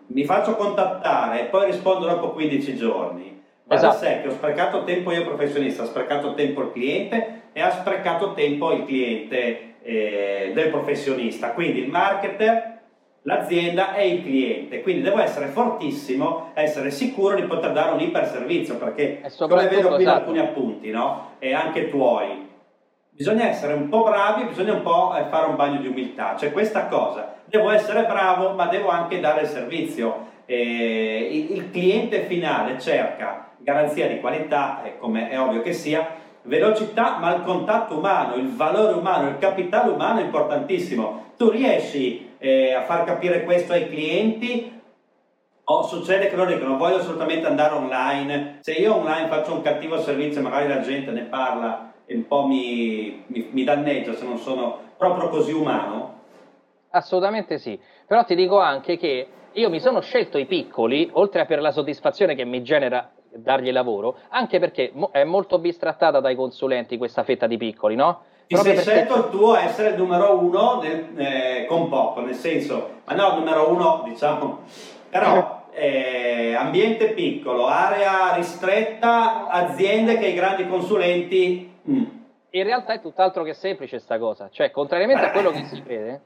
mi 0.06 0.24
faccio 0.24 0.56
contattare 0.56 1.42
e 1.42 1.44
poi 1.44 1.66
rispondo 1.66 2.06
dopo 2.06 2.30
15 2.30 2.76
giorni, 2.76 3.42
va 3.64 3.74
esatto. 3.74 3.92
da 3.92 3.98
sé 3.98 4.20
che 4.22 4.28
ho 4.28 4.32
sprecato 4.32 4.84
tempo 4.84 5.12
io 5.12 5.24
professionista, 5.24 5.82
ho 5.82 5.86
sprecato 5.86 6.34
tempo 6.34 6.62
il 6.62 6.72
cliente 6.72 7.42
e 7.52 7.60
ha 7.60 7.70
sprecato 7.70 8.32
tempo 8.32 8.72
il 8.72 8.84
cliente 8.84 9.74
eh, 9.82 10.52
del 10.54 10.68
professionista. 10.70 11.52
Quindi 11.52 11.80
il 11.80 11.90
marketer 11.90 12.79
l'azienda 13.22 13.94
e 13.94 14.08
il 14.08 14.22
cliente. 14.22 14.80
Quindi 14.82 15.02
devo 15.02 15.20
essere 15.20 15.46
fortissimo, 15.46 16.50
essere 16.54 16.90
sicuro 16.90 17.36
di 17.36 17.42
poter 17.42 17.72
dare 17.72 17.92
un 17.92 18.00
iperservizio, 18.00 18.76
perché 18.76 19.20
come 19.36 19.68
vedo 19.68 19.94
qui 19.94 20.02
esatto. 20.02 20.18
alcuni 20.18 20.38
appunti, 20.38 20.90
no? 20.90 21.32
E 21.38 21.52
anche 21.52 21.90
tuoi. 21.90 22.48
Bisogna 23.10 23.48
essere 23.48 23.74
un 23.74 23.88
po' 23.88 24.04
bravi, 24.04 24.44
bisogna 24.44 24.72
un 24.72 24.82
po' 24.82 25.14
eh, 25.14 25.24
fare 25.28 25.46
un 25.46 25.56
bagno 25.56 25.80
di 25.80 25.88
umiltà, 25.88 26.36
cioè 26.38 26.52
questa 26.52 26.86
cosa, 26.86 27.34
devo 27.44 27.70
essere 27.70 28.04
bravo 28.04 28.54
ma 28.54 28.66
devo 28.66 28.88
anche 28.88 29.20
dare 29.20 29.42
il 29.42 29.48
servizio. 29.48 30.28
Eh, 30.46 31.46
il, 31.50 31.70
cliente 31.70 32.22
finale 32.22 32.80
cerca 32.80 33.50
garanzia 33.58 34.08
di 34.08 34.20
qualità, 34.20 34.82
come 34.98 35.28
è 35.28 35.38
ovvio 35.38 35.60
che 35.60 35.74
sia, 35.74 36.16
velocità 36.42 37.18
ma 37.18 37.34
il 37.34 37.42
contatto 37.42 37.98
umano, 37.98 38.36
il 38.36 38.48
valore 38.56 38.94
umano, 38.94 39.28
il 39.28 39.38
capitale 39.38 39.90
umano 39.90 40.20
è 40.20 40.22
importantissimo. 40.22 41.32
Tu 41.36 41.50
riesci 41.50 42.29
eh, 42.40 42.72
a 42.72 42.82
far 42.84 43.04
capire 43.04 43.44
questo 43.44 43.72
ai 43.72 43.86
clienti 43.86 44.78
o 45.62 45.82
succede 45.82 46.28
che 46.28 46.34
loro 46.34 46.50
dicono 46.50 46.76
voglio 46.76 46.96
assolutamente 46.96 47.46
andare 47.46 47.74
online, 47.74 48.58
se 48.60 48.72
io 48.72 48.96
online 48.96 49.28
faccio 49.28 49.54
un 49.54 49.62
cattivo 49.62 50.00
servizio 50.00 50.40
magari 50.40 50.66
la 50.66 50.80
gente 50.80 51.12
ne 51.12 51.22
parla 51.22 51.92
e 52.06 52.14
un 52.16 52.26
po' 52.26 52.44
mi, 52.46 53.22
mi, 53.26 53.50
mi 53.52 53.62
danneggia 53.62 54.14
se 54.14 54.24
non 54.24 54.38
sono 54.38 54.78
proprio 54.96 55.28
così 55.28 55.52
umano? 55.52 56.18
Assolutamente 56.90 57.58
sì, 57.58 57.78
però 58.04 58.24
ti 58.24 58.34
dico 58.34 58.58
anche 58.58 58.96
che 58.96 59.28
io 59.52 59.70
mi 59.70 59.78
sono 59.78 60.00
scelto 60.00 60.38
i 60.38 60.46
piccoli, 60.46 61.08
oltre 61.12 61.42
a 61.42 61.44
per 61.44 61.60
la 61.60 61.70
soddisfazione 61.70 62.34
che 62.34 62.44
mi 62.44 62.62
genera 62.62 63.12
dargli 63.32 63.70
lavoro, 63.70 64.18
anche 64.30 64.58
perché 64.58 64.92
è 65.12 65.22
molto 65.22 65.58
bistrattata 65.58 66.18
dai 66.18 66.34
consulenti 66.34 66.96
questa 66.96 67.22
fetta 67.22 67.46
di 67.46 67.56
piccoli, 67.56 67.94
no? 67.94 68.22
Ti 68.50 68.56
sei 68.56 68.74
perché... 68.74 68.80
scelto 68.80 69.16
il 69.16 69.28
tuo 69.30 69.56
essere 69.56 69.90
il 69.90 69.96
numero 69.96 70.36
uno 70.36 70.80
nel, 70.82 71.06
eh, 71.16 71.66
con 71.68 71.88
poco, 71.88 72.20
nel 72.20 72.34
senso, 72.34 73.02
ma 73.04 73.14
no, 73.14 73.36
numero 73.36 73.70
uno, 73.70 74.02
diciamo, 74.04 74.62
però 75.08 75.66
eh, 75.70 76.54
ambiente 76.58 77.10
piccolo, 77.10 77.66
area 77.66 78.34
ristretta, 78.34 79.46
aziende 79.46 80.18
che 80.18 80.26
i 80.26 80.34
grandi 80.34 80.66
consulenti 80.66 81.70
Mm. 81.88 82.04
In 82.50 82.64
realtà 82.64 82.94
è 82.94 83.00
tutt'altro 83.00 83.42
che 83.42 83.54
semplice 83.54 83.96
questa 83.96 84.18
cosa, 84.18 84.48
cioè 84.50 84.70
contrariamente 84.70 85.24
a 85.24 85.30
quello 85.30 85.50
che 85.50 85.64
si 85.64 85.82
crede, 85.82 86.20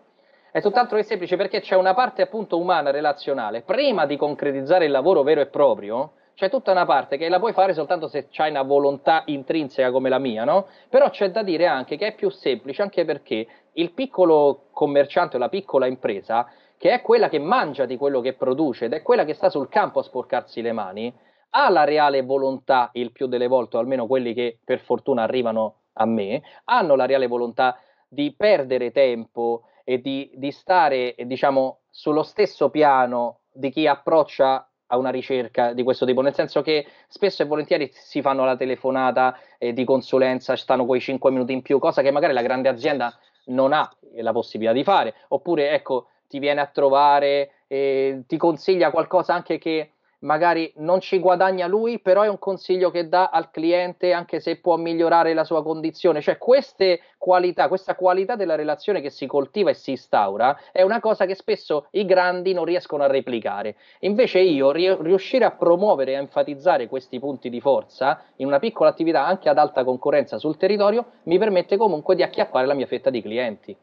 è 0.50 0.60
tutt'altro 0.60 0.96
che 0.96 1.04
semplice 1.04 1.36
perché 1.36 1.60
c'è 1.60 1.76
una 1.76 1.94
parte 1.94 2.22
appunto 2.22 2.58
umana, 2.58 2.90
relazionale, 2.90 3.62
prima 3.62 4.06
di 4.06 4.16
concretizzare 4.16 4.86
il 4.86 4.90
lavoro 4.90 5.22
vero 5.22 5.40
e 5.40 5.46
proprio, 5.46 6.12
c'è 6.34 6.50
tutta 6.50 6.72
una 6.72 6.84
parte 6.84 7.16
che 7.16 7.28
la 7.28 7.38
puoi 7.38 7.52
fare 7.52 7.74
soltanto 7.74 8.08
se 8.08 8.28
c'hai 8.30 8.50
una 8.50 8.62
volontà 8.62 9.22
intrinseca 9.26 9.90
come 9.90 10.08
la 10.08 10.18
mia, 10.18 10.44
no? 10.44 10.66
Però 10.88 11.08
c'è 11.10 11.30
da 11.30 11.42
dire 11.42 11.66
anche 11.66 11.96
che 11.96 12.08
è 12.08 12.14
più 12.14 12.28
semplice 12.28 12.82
anche 12.82 13.04
perché 13.04 13.46
il 13.74 13.92
piccolo 13.92 14.66
commerciante 14.72 15.36
o 15.36 15.38
la 15.38 15.48
piccola 15.48 15.86
impresa, 15.86 16.46
che 16.76 16.92
è 16.92 17.02
quella 17.02 17.28
che 17.28 17.38
mangia 17.38 17.84
di 17.86 17.96
quello 17.96 18.20
che 18.20 18.34
produce 18.34 18.86
ed 18.86 18.92
è 18.92 19.02
quella 19.02 19.24
che 19.24 19.34
sta 19.34 19.48
sul 19.48 19.68
campo 19.68 20.00
a 20.00 20.02
sporcarsi 20.02 20.60
le 20.60 20.72
mani, 20.72 21.12
ha 21.50 21.70
la 21.70 21.84
reale 21.84 22.22
volontà, 22.22 22.90
il 22.94 23.12
più 23.12 23.26
delle 23.26 23.46
volte, 23.46 23.76
o 23.76 23.80
almeno 23.80 24.06
quelli 24.06 24.34
che 24.34 24.58
per 24.64 24.80
fortuna 24.80 25.22
arrivano 25.22 25.82
a 25.94 26.04
me, 26.04 26.42
hanno 26.64 26.96
la 26.96 27.06
reale 27.06 27.28
volontà 27.28 27.78
di 28.08 28.34
perdere 28.36 28.90
tempo 28.90 29.62
e 29.84 30.00
di, 30.00 30.30
di 30.34 30.50
stare, 30.50 31.14
diciamo, 31.16 31.82
sullo 31.90 32.24
stesso 32.24 32.70
piano 32.70 33.40
di 33.52 33.70
chi 33.70 33.86
approccia 33.86 34.68
a 34.88 34.96
una 34.96 35.10
ricerca 35.10 35.72
di 35.72 35.82
questo 35.82 36.04
tipo, 36.06 36.20
nel 36.20 36.34
senso 36.34 36.62
che 36.62 36.86
spesso 37.08 37.42
e 37.42 37.46
volentieri 37.46 37.90
si 37.92 38.20
fanno 38.20 38.44
la 38.44 38.56
telefonata 38.56 39.38
eh, 39.58 39.72
di 39.72 39.84
consulenza, 39.84 40.56
stanno 40.56 40.84
quei 40.86 41.00
5 41.00 41.30
minuti 41.30 41.52
in 41.52 41.62
più, 41.62 41.78
cosa 41.78 42.02
che 42.02 42.10
magari 42.10 42.32
la 42.32 42.42
grande 42.42 42.68
azienda 42.68 43.16
non 43.46 43.72
ha 43.72 43.90
la 44.16 44.32
possibilità 44.32 44.74
di 44.74 44.84
fare, 44.84 45.14
oppure 45.28 45.70
ecco, 45.70 46.08
ti 46.28 46.38
viene 46.38 46.60
a 46.60 46.66
trovare, 46.66 47.50
eh, 47.66 48.22
ti 48.26 48.36
consiglia 48.36 48.90
qualcosa 48.90 49.34
anche 49.34 49.58
che 49.58 49.93
magari 50.24 50.72
non 50.76 51.00
ci 51.00 51.18
guadagna 51.18 51.66
lui, 51.66 52.00
però 52.00 52.22
è 52.22 52.28
un 52.28 52.38
consiglio 52.38 52.90
che 52.90 53.08
dà 53.08 53.28
al 53.28 53.50
cliente 53.50 54.12
anche 54.12 54.40
se 54.40 54.56
può 54.56 54.76
migliorare 54.76 55.32
la 55.34 55.44
sua 55.44 55.62
condizione. 55.62 56.20
Cioè 56.20 56.38
queste 56.38 57.00
qualità, 57.18 57.68
questa 57.68 57.94
qualità 57.94 58.34
della 58.36 58.54
relazione 58.54 59.00
che 59.00 59.10
si 59.10 59.26
coltiva 59.26 59.70
e 59.70 59.74
si 59.74 59.92
instaura 59.92 60.58
è 60.72 60.82
una 60.82 61.00
cosa 61.00 61.26
che 61.26 61.34
spesso 61.34 61.86
i 61.92 62.04
grandi 62.04 62.52
non 62.52 62.64
riescono 62.64 63.02
a 63.02 63.06
replicare. 63.06 63.76
Invece 64.00 64.40
io 64.40 64.70
riuscire 64.72 65.44
a 65.44 65.52
promuovere 65.52 66.12
e 66.12 66.16
a 66.16 66.20
enfatizzare 66.20 66.88
questi 66.88 67.18
punti 67.18 67.48
di 67.48 67.60
forza 67.60 68.22
in 68.36 68.46
una 68.46 68.58
piccola 68.58 68.90
attività 68.90 69.24
anche 69.24 69.48
ad 69.48 69.58
alta 69.58 69.84
concorrenza 69.84 70.38
sul 70.38 70.56
territorio 70.56 71.06
mi 71.24 71.38
permette 71.38 71.76
comunque 71.76 72.14
di 72.14 72.22
acchiappare 72.22 72.66
la 72.66 72.74
mia 72.74 72.86
fetta 72.86 73.10
di 73.10 73.22
clienti. 73.22 73.76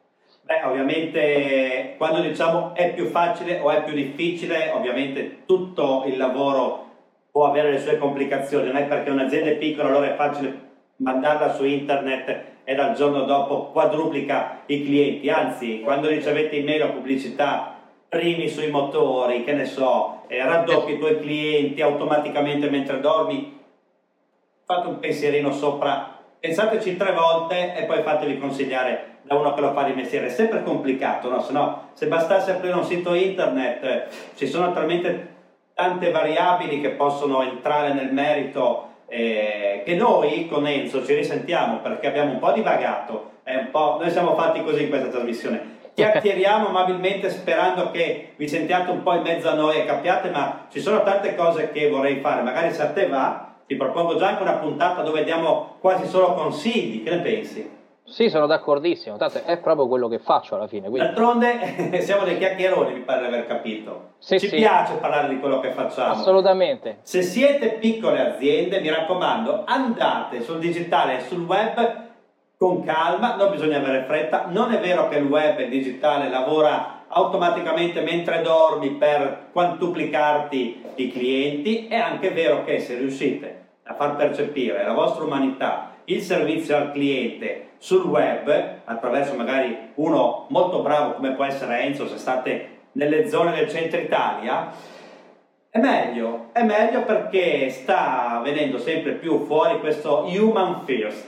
Beh, 0.51 0.67
ovviamente 0.67 1.93
quando 1.97 2.19
diciamo 2.19 2.75
è 2.75 2.93
più 2.93 3.05
facile 3.05 3.59
o 3.59 3.71
è 3.71 3.83
più 3.83 3.93
difficile, 3.93 4.69
ovviamente 4.71 5.45
tutto 5.45 6.03
il 6.07 6.17
lavoro 6.17 6.89
può 7.31 7.45
avere 7.45 7.71
le 7.71 7.79
sue 7.79 7.97
complicazioni, 7.97 8.67
non 8.67 8.75
è 8.75 8.83
perché 8.83 9.11
un'azienda 9.11 9.51
è 9.51 9.55
piccola 9.55 9.87
allora 9.87 10.11
è 10.11 10.15
facile 10.17 10.69
mandarla 10.97 11.53
su 11.53 11.63
internet 11.63 12.43
e 12.65 12.75
dal 12.75 12.93
giorno 12.95 13.23
dopo 13.23 13.67
quadruplica 13.67 14.63
i 14.65 14.83
clienti, 14.83 15.29
anzi 15.29 15.79
quando 15.79 16.09
ricevete 16.09 16.57
email 16.57 16.83
o 16.83 16.91
pubblicità 16.91 17.77
primi 18.09 18.49
sui 18.49 18.69
motori, 18.69 19.45
che 19.45 19.53
ne 19.53 19.63
so, 19.63 20.23
eh, 20.27 20.43
raddoppi 20.43 20.91
i 20.91 20.99
tuoi 20.99 21.17
clienti 21.21 21.81
automaticamente 21.81 22.69
mentre 22.69 22.99
dormi, 22.99 23.57
fate 24.65 24.87
un 24.89 24.99
pensierino 24.99 25.53
sopra, 25.53 26.19
pensateci 26.41 26.97
tre 26.97 27.13
volte 27.13 27.73
e 27.73 27.85
poi 27.85 28.01
fatevi 28.01 28.37
consigliare 28.37 29.10
da 29.21 29.35
uno 29.35 29.53
che 29.53 29.61
lo 29.61 29.73
fa 29.73 29.83
di 29.83 29.93
mestiere. 29.93 30.27
È 30.27 30.29
sempre 30.29 30.63
complicato, 30.63 31.29
no? 31.29 31.41
Se, 31.41 31.51
no, 31.51 31.89
se 31.93 32.07
bastasse 32.07 32.51
aprire 32.51 32.75
un 32.75 32.83
sito 32.83 33.13
internet, 33.13 33.83
eh, 33.83 34.03
ci 34.35 34.47
sono 34.47 34.71
talmente 34.73 35.29
tante 35.73 36.11
variabili 36.11 36.81
che 36.81 36.89
possono 36.91 37.41
entrare 37.41 37.93
nel 37.93 38.11
merito 38.11 38.89
eh, 39.07 39.81
che 39.85 39.95
noi 39.95 40.47
con 40.47 40.65
Enzo 40.67 41.03
ci 41.05 41.13
risentiamo 41.13 41.79
perché 41.79 42.07
abbiamo 42.07 42.31
un 42.31 42.39
po' 42.39 42.51
divagato, 42.51 43.31
un 43.43 43.67
po', 43.71 43.97
noi 43.99 44.09
siamo 44.09 44.35
fatti 44.35 44.63
così 44.63 44.83
in 44.83 44.89
questa 44.89 45.09
trasmissione. 45.09 45.79
Chiacchieriamo 45.93 46.67
amabilmente 46.67 47.29
sperando 47.29 47.91
che 47.91 48.33
vi 48.37 48.47
sentiate 48.47 48.91
un 48.91 49.03
po' 49.03 49.13
in 49.15 49.23
mezzo 49.23 49.49
a 49.49 49.53
noi 49.53 49.77
e 49.77 49.85
capiate, 49.85 50.29
ma 50.29 50.67
ci 50.71 50.79
sono 50.79 51.03
tante 51.03 51.35
cose 51.35 51.71
che 51.71 51.89
vorrei 51.89 52.21
fare, 52.21 52.41
magari 52.41 52.71
se 52.71 52.81
a 52.81 52.91
te 52.91 53.07
va 53.07 53.49
ti 53.67 53.75
propongo 53.75 54.17
già 54.17 54.29
anche 54.29 54.41
una 54.41 54.57
puntata 54.57 55.01
dove 55.01 55.23
diamo 55.23 55.77
quasi 55.79 56.05
solo 56.05 56.33
consigli, 56.33 57.03
che 57.03 57.09
ne 57.09 57.21
pensi? 57.21 57.69
Sì, 58.11 58.29
sono 58.29 58.45
d'accordissimo, 58.45 59.15
tanto 59.15 59.41
è 59.45 59.57
proprio 59.57 59.87
quello 59.87 60.09
che 60.09 60.19
faccio 60.19 60.55
alla 60.55 60.67
fine. 60.67 60.89
Quindi... 60.89 61.07
D'altronde 61.07 61.99
siamo 62.03 62.25
dei 62.25 62.37
chiacchieroni, 62.37 62.93
mi 62.93 62.99
pare 62.99 63.21
di 63.21 63.27
aver 63.27 63.47
capito. 63.47 64.09
Sì, 64.17 64.37
Ci 64.37 64.49
sì. 64.49 64.57
piace 64.57 64.95
parlare 64.95 65.29
di 65.29 65.39
quello 65.39 65.61
che 65.61 65.71
facciamo. 65.71 66.11
Assolutamente. 66.11 66.97
Se 67.03 67.21
siete 67.21 67.69
piccole 67.79 68.19
aziende, 68.19 68.81
mi 68.81 68.89
raccomando, 68.89 69.63
andate 69.65 70.41
sul 70.41 70.59
digitale 70.59 71.17
e 71.17 71.21
sul 71.21 71.45
web 71.45 72.09
con 72.57 72.83
calma, 72.83 73.37
non 73.37 73.49
bisogna 73.49 73.77
avere 73.77 74.03
fretta. 74.03 74.47
Non 74.49 74.73
è 74.73 74.79
vero 74.81 75.07
che 75.07 75.15
il 75.15 75.25
web 75.25 75.57
e 75.59 75.63
il 75.63 75.69
digitale 75.69 76.29
lavora 76.29 77.05
automaticamente 77.07 78.01
mentre 78.01 78.41
dormi 78.41 78.91
per 78.91 79.47
quantuplicarti 79.53 80.83
i 80.95 81.11
clienti. 81.11 81.87
È 81.87 81.95
anche 81.95 82.31
vero 82.31 82.65
che 82.65 82.79
se 82.79 82.97
riuscite 82.97 83.67
a 83.83 83.93
far 83.93 84.17
percepire 84.17 84.83
la 84.83 84.93
vostra 84.93 85.23
umanità, 85.23 85.93
il 86.05 86.19
servizio 86.19 86.75
al 86.75 86.91
cliente 86.91 87.69
sul 87.81 88.05
web, 88.05 88.81
attraverso 88.85 89.33
magari 89.33 89.75
uno 89.95 90.45
molto 90.49 90.83
bravo 90.83 91.13
come 91.13 91.31
può 91.31 91.45
essere 91.45 91.79
Enzo, 91.81 92.07
se 92.07 92.17
state 92.19 92.69
nelle 92.91 93.27
zone 93.27 93.55
del 93.55 93.67
centro 93.67 93.99
Italia, 93.99 94.69
è 95.67 95.79
meglio, 95.79 96.49
è 96.51 96.61
meglio 96.61 97.01
perché 97.01 97.71
sta 97.71 98.39
venendo 98.43 98.77
sempre 98.77 99.13
più 99.13 99.45
fuori 99.45 99.79
questo 99.79 100.25
human 100.27 100.81
first. 100.85 101.25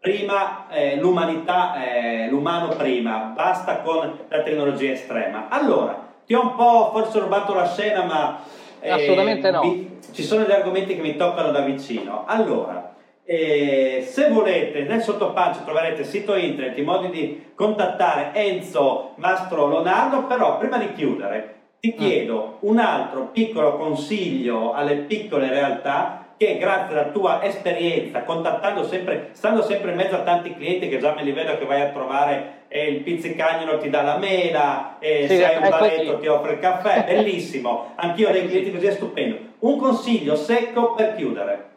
Prima 0.00 0.68
eh, 0.70 0.96
l'umanità, 0.96 1.74
eh, 1.84 2.28
l'umano 2.30 2.68
prima, 2.68 3.32
basta 3.34 3.80
con 3.80 4.20
la 4.26 4.40
tecnologia 4.40 4.92
estrema. 4.92 5.48
Allora, 5.50 5.98
ti 6.24 6.32
ho 6.32 6.40
un 6.40 6.54
po' 6.54 6.92
forse 6.94 7.18
rubato 7.18 7.52
la 7.52 7.66
scena, 7.66 8.04
ma 8.04 8.40
eh, 8.80 8.90
assolutamente 8.90 9.50
no. 9.50 9.64
Mi, 9.64 9.98
ci 10.12 10.22
sono 10.22 10.44
degli 10.44 10.52
argomenti 10.52 10.96
che 10.96 11.02
mi 11.02 11.16
toccano 11.16 11.50
da 11.50 11.60
vicino. 11.60 12.24
Allora, 12.26 12.89
eh, 13.32 14.02
se 14.04 14.28
volete, 14.28 14.82
nel 14.82 15.02
sottopancio 15.02 15.62
troverete 15.62 16.02
sito 16.02 16.34
internet, 16.34 16.76
i 16.76 16.82
modi 16.82 17.10
di 17.10 17.44
contattare 17.54 18.32
Enzo 18.34 19.12
Mastro 19.18 19.68
Leonardo, 19.68 20.24
però 20.24 20.58
prima 20.58 20.78
di 20.78 20.92
chiudere 20.94 21.54
ti 21.78 21.94
chiedo 21.94 22.56
un 22.62 22.80
altro 22.80 23.28
piccolo 23.30 23.76
consiglio 23.76 24.72
alle 24.72 24.96
piccole 24.96 25.48
realtà 25.48 26.34
che 26.36 26.58
grazie 26.58 26.98
alla 26.98 27.10
tua 27.10 27.40
esperienza, 27.44 28.24
contattando 28.24 28.82
sempre, 28.82 29.28
stando 29.30 29.62
sempre 29.62 29.92
in 29.92 29.96
mezzo 29.96 30.16
a 30.16 30.22
tanti 30.22 30.52
clienti 30.52 30.88
che 30.88 30.98
già 30.98 31.14
me 31.14 31.22
li 31.22 31.30
vedo 31.30 31.56
che 31.56 31.66
vai 31.66 31.82
a 31.82 31.90
trovare 31.90 32.64
e 32.66 32.88
il 32.88 33.02
pizzicagnolo 33.02 33.78
ti 33.78 33.90
dà 33.90 34.02
la 34.02 34.16
mela 34.16 34.96
e 34.98 35.28
Sì, 35.28 35.36
se 35.36 35.46
hai 35.46 35.62
un 35.62 35.68
baretto 35.68 36.18
ti 36.18 36.26
offre 36.26 36.54
il 36.54 36.58
caffè, 36.58 37.04
bellissimo, 37.06 37.92
anch'io 37.94 38.28
ho 38.28 38.32
dei 38.32 38.48
clienti 38.48 38.72
così 38.72 38.86
è 38.86 38.90
stupendo. 38.90 39.36
Un 39.60 39.78
consiglio 39.78 40.34
secco 40.34 40.94
per 40.94 41.14
chiudere. 41.14 41.69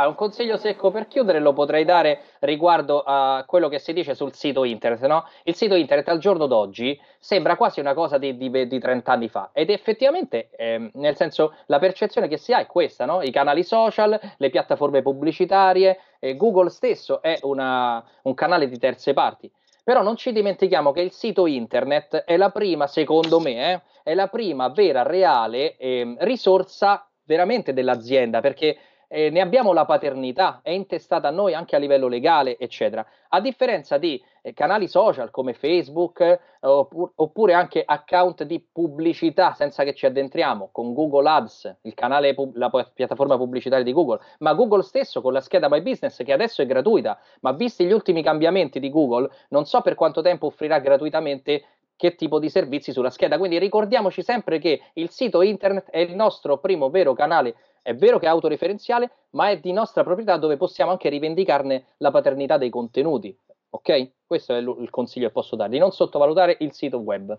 Ah, 0.00 0.08
un 0.08 0.14
consiglio 0.14 0.56
secco 0.56 0.90
per 0.90 1.06
chiudere 1.08 1.40
lo 1.40 1.52
potrei 1.52 1.84
dare 1.84 2.22
riguardo 2.38 3.02
a 3.04 3.44
quello 3.46 3.68
che 3.68 3.78
si 3.78 3.92
dice 3.92 4.14
sul 4.14 4.32
sito 4.32 4.64
internet, 4.64 5.04
no? 5.04 5.26
Il 5.42 5.54
sito 5.54 5.74
internet 5.74 6.08
al 6.08 6.18
giorno 6.18 6.46
d'oggi 6.46 6.98
sembra 7.18 7.54
quasi 7.54 7.80
una 7.80 7.92
cosa 7.92 8.16
di, 8.16 8.34
di, 8.38 8.66
di 8.66 8.78
30 8.78 9.12
anni 9.12 9.28
fa 9.28 9.50
ed 9.52 9.68
effettivamente, 9.68 10.48
ehm, 10.56 10.92
nel 10.94 11.16
senso, 11.16 11.54
la 11.66 11.78
percezione 11.78 12.28
che 12.28 12.38
si 12.38 12.54
ha 12.54 12.60
è 12.60 12.66
questa, 12.66 13.04
no? 13.04 13.20
I 13.20 13.30
canali 13.30 13.62
social, 13.62 14.18
le 14.38 14.48
piattaforme 14.48 15.02
pubblicitarie, 15.02 15.98
eh, 16.18 16.34
Google 16.34 16.70
stesso 16.70 17.20
è 17.20 17.38
una- 17.42 18.02
un 18.22 18.32
canale 18.32 18.70
di 18.70 18.78
terze 18.78 19.12
parti. 19.12 19.52
Però 19.84 20.00
non 20.02 20.16
ci 20.16 20.32
dimentichiamo 20.32 20.92
che 20.92 21.02
il 21.02 21.12
sito 21.12 21.46
internet 21.46 22.24
è 22.24 22.38
la 22.38 22.48
prima, 22.48 22.86
secondo 22.86 23.38
me, 23.38 23.72
eh, 23.74 23.80
è 24.02 24.14
la 24.14 24.28
prima 24.28 24.68
vera, 24.68 25.02
reale 25.02 25.76
ehm, 25.76 26.16
risorsa 26.20 27.04
veramente 27.24 27.72
dell'azienda, 27.72 28.40
perché 28.40 28.76
eh, 29.12 29.28
ne 29.28 29.40
abbiamo 29.40 29.72
la 29.72 29.84
paternità, 29.84 30.60
è 30.62 30.70
intestata 30.70 31.26
a 31.26 31.32
noi 31.32 31.52
anche 31.52 31.74
a 31.74 31.80
livello 31.80 32.06
legale, 32.06 32.56
eccetera. 32.56 33.04
A 33.30 33.40
differenza 33.40 33.98
di 33.98 34.22
eh, 34.40 34.52
canali 34.52 34.86
social 34.86 35.32
come 35.32 35.52
Facebook 35.52 36.20
eh, 36.20 36.38
oppure, 36.60 37.10
oppure 37.16 37.54
anche 37.54 37.82
account 37.84 38.44
di 38.44 38.64
pubblicità 38.72 39.52
senza 39.54 39.82
che 39.82 39.94
ci 39.94 40.06
addentriamo, 40.06 40.68
con 40.70 40.94
Google 40.94 41.28
Ads, 41.28 41.78
il 41.82 41.94
canale, 41.94 42.36
la 42.54 42.70
pi- 42.70 42.86
piattaforma 42.94 43.36
pubblicitaria 43.36 43.84
di 43.84 43.92
Google, 43.92 44.20
ma 44.38 44.54
Google 44.54 44.82
stesso 44.82 45.20
con 45.20 45.32
la 45.32 45.40
scheda 45.40 45.68
My 45.68 45.82
Business 45.82 46.22
che 46.22 46.32
adesso 46.32 46.62
è 46.62 46.66
gratuita, 46.66 47.18
ma 47.40 47.50
visti 47.50 47.84
gli 47.84 47.92
ultimi 47.92 48.22
cambiamenti 48.22 48.78
di 48.78 48.90
Google, 48.90 49.28
non 49.48 49.66
so 49.66 49.80
per 49.80 49.96
quanto 49.96 50.22
tempo 50.22 50.46
offrirà 50.46 50.78
gratuitamente 50.78 51.64
che 52.00 52.14
tipo 52.14 52.38
di 52.38 52.48
servizi 52.48 52.92
sulla 52.92 53.10
scheda. 53.10 53.36
Quindi 53.36 53.58
ricordiamoci 53.58 54.22
sempre 54.22 54.58
che 54.58 54.80
il 54.94 55.10
sito 55.10 55.42
internet 55.42 55.90
è 55.90 55.98
il 55.98 56.14
nostro 56.14 56.56
primo 56.56 56.88
vero 56.88 57.12
canale 57.12 57.54
è 57.82 57.94
vero 57.94 58.18
che 58.18 58.26
è 58.26 58.28
autoreferenziale, 58.28 59.10
ma 59.30 59.50
è 59.50 59.58
di 59.58 59.72
nostra 59.72 60.02
proprietà 60.02 60.36
dove 60.36 60.56
possiamo 60.56 60.90
anche 60.90 61.08
rivendicarne 61.08 61.84
la 61.98 62.10
paternità 62.10 62.58
dei 62.58 62.68
contenuti. 62.70 63.36
Ok? 63.70 64.10
Questo 64.26 64.54
è 64.54 64.60
l- 64.60 64.76
il 64.80 64.90
consiglio 64.90 65.28
che 65.28 65.32
posso 65.32 65.56
darvi, 65.56 65.78
non 65.78 65.90
sottovalutare 65.90 66.56
il 66.60 66.72
sito 66.72 66.98
web. 66.98 67.36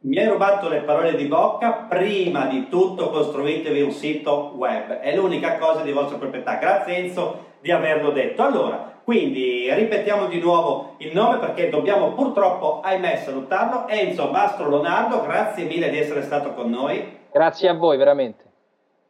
Mi 0.00 0.18
hai 0.18 0.28
rubato 0.28 0.68
le 0.68 0.80
parole 0.80 1.14
di 1.14 1.26
bocca, 1.26 1.86
prima 1.88 2.46
di 2.46 2.68
tutto 2.68 3.10
costruitevi 3.10 3.82
un 3.82 3.92
sito 3.92 4.52
web, 4.56 4.92
è 4.92 5.14
l'unica 5.14 5.58
cosa 5.58 5.82
di 5.82 5.92
vostra 5.92 6.18
proprietà. 6.18 6.56
Grazie 6.56 6.96
Enzo 6.96 7.50
di 7.62 7.70
averlo 7.70 8.10
detto. 8.10 8.42
Allora, 8.42 8.92
quindi 9.04 9.72
ripetiamo 9.72 10.26
di 10.26 10.38
nuovo 10.38 10.96
il 10.98 11.12
nome 11.14 11.38
perché 11.38 11.70
dobbiamo 11.70 12.12
purtroppo, 12.12 12.80
ahimè, 12.82 13.16
salutarlo. 13.16 13.88
Enzo 13.88 14.30
Mastro 14.30 14.68
Leonardo, 14.68 15.22
grazie 15.22 15.64
mille 15.64 15.88
di 15.88 15.98
essere 15.98 16.22
stato 16.22 16.52
con 16.52 16.68
noi. 16.68 17.20
Grazie 17.32 17.70
a 17.70 17.74
voi, 17.74 17.96
veramente. 17.96 18.50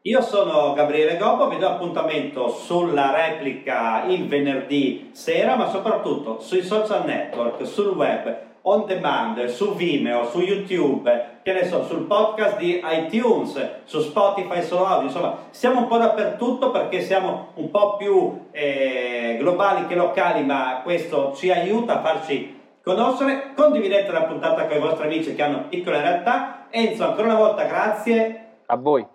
Io 0.02 0.20
sono 0.20 0.72
Gabriele 0.72 1.16
Gobbo, 1.16 1.48
vi 1.48 1.58
do 1.58 1.68
appuntamento 1.68 2.48
sulla 2.48 3.14
replica 3.14 4.04
il 4.06 4.26
venerdì 4.26 5.10
sera, 5.12 5.54
ma 5.54 5.68
soprattutto 5.68 6.40
sui 6.40 6.62
social 6.62 7.04
network, 7.04 7.64
sul 7.64 7.96
web, 7.96 8.36
on 8.62 8.86
demand, 8.86 9.46
su 9.46 9.74
Vimeo, 9.74 10.28
su 10.28 10.40
YouTube, 10.40 11.40
che 11.42 11.52
ne 11.52 11.66
so, 11.66 11.84
sul 11.84 12.02
podcast 12.02 12.58
di 12.58 12.80
iTunes, 12.84 13.82
su 13.84 14.00
Spotify 14.00 14.62
solo 14.62 14.86
audio, 14.86 15.08
insomma, 15.08 15.36
siamo 15.50 15.80
un 15.80 15.88
po' 15.88 15.98
dappertutto 15.98 16.70
perché 16.70 17.00
siamo 17.00 17.48
un 17.54 17.70
po' 17.70 17.96
più 17.96 18.46
eh, 18.52 19.36
globali 19.38 19.86
che 19.86 19.94
locali, 19.94 20.44
ma 20.44 20.80
questo 20.82 21.32
ci 21.34 21.50
aiuta 21.50 21.98
a 21.98 22.02
farci 22.02 22.60
conoscere. 22.82 23.52
Condividete 23.54 24.12
la 24.12 24.22
puntata 24.22 24.66
con 24.66 24.76
i 24.76 24.80
vostri 24.80 25.06
amici 25.06 25.34
che 25.34 25.42
hanno 25.42 25.66
piccole 25.68 26.00
realtà. 26.00 26.66
Enzo, 26.70 27.04
ancora 27.04 27.28
una 27.28 27.38
volta 27.38 27.64
grazie. 27.64 28.46
A 28.66 28.76
voi. 28.76 29.06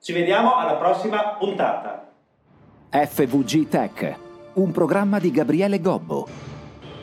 Ci 0.00 0.12
vediamo 0.12 0.56
alla 0.56 0.74
prossima 0.74 1.36
puntata. 1.38 2.08
FVG 2.90 3.68
Tech, 3.68 4.18
un 4.54 4.70
programma 4.70 5.18
di 5.18 5.30
Gabriele 5.32 5.80
Gobbo. 5.80 6.53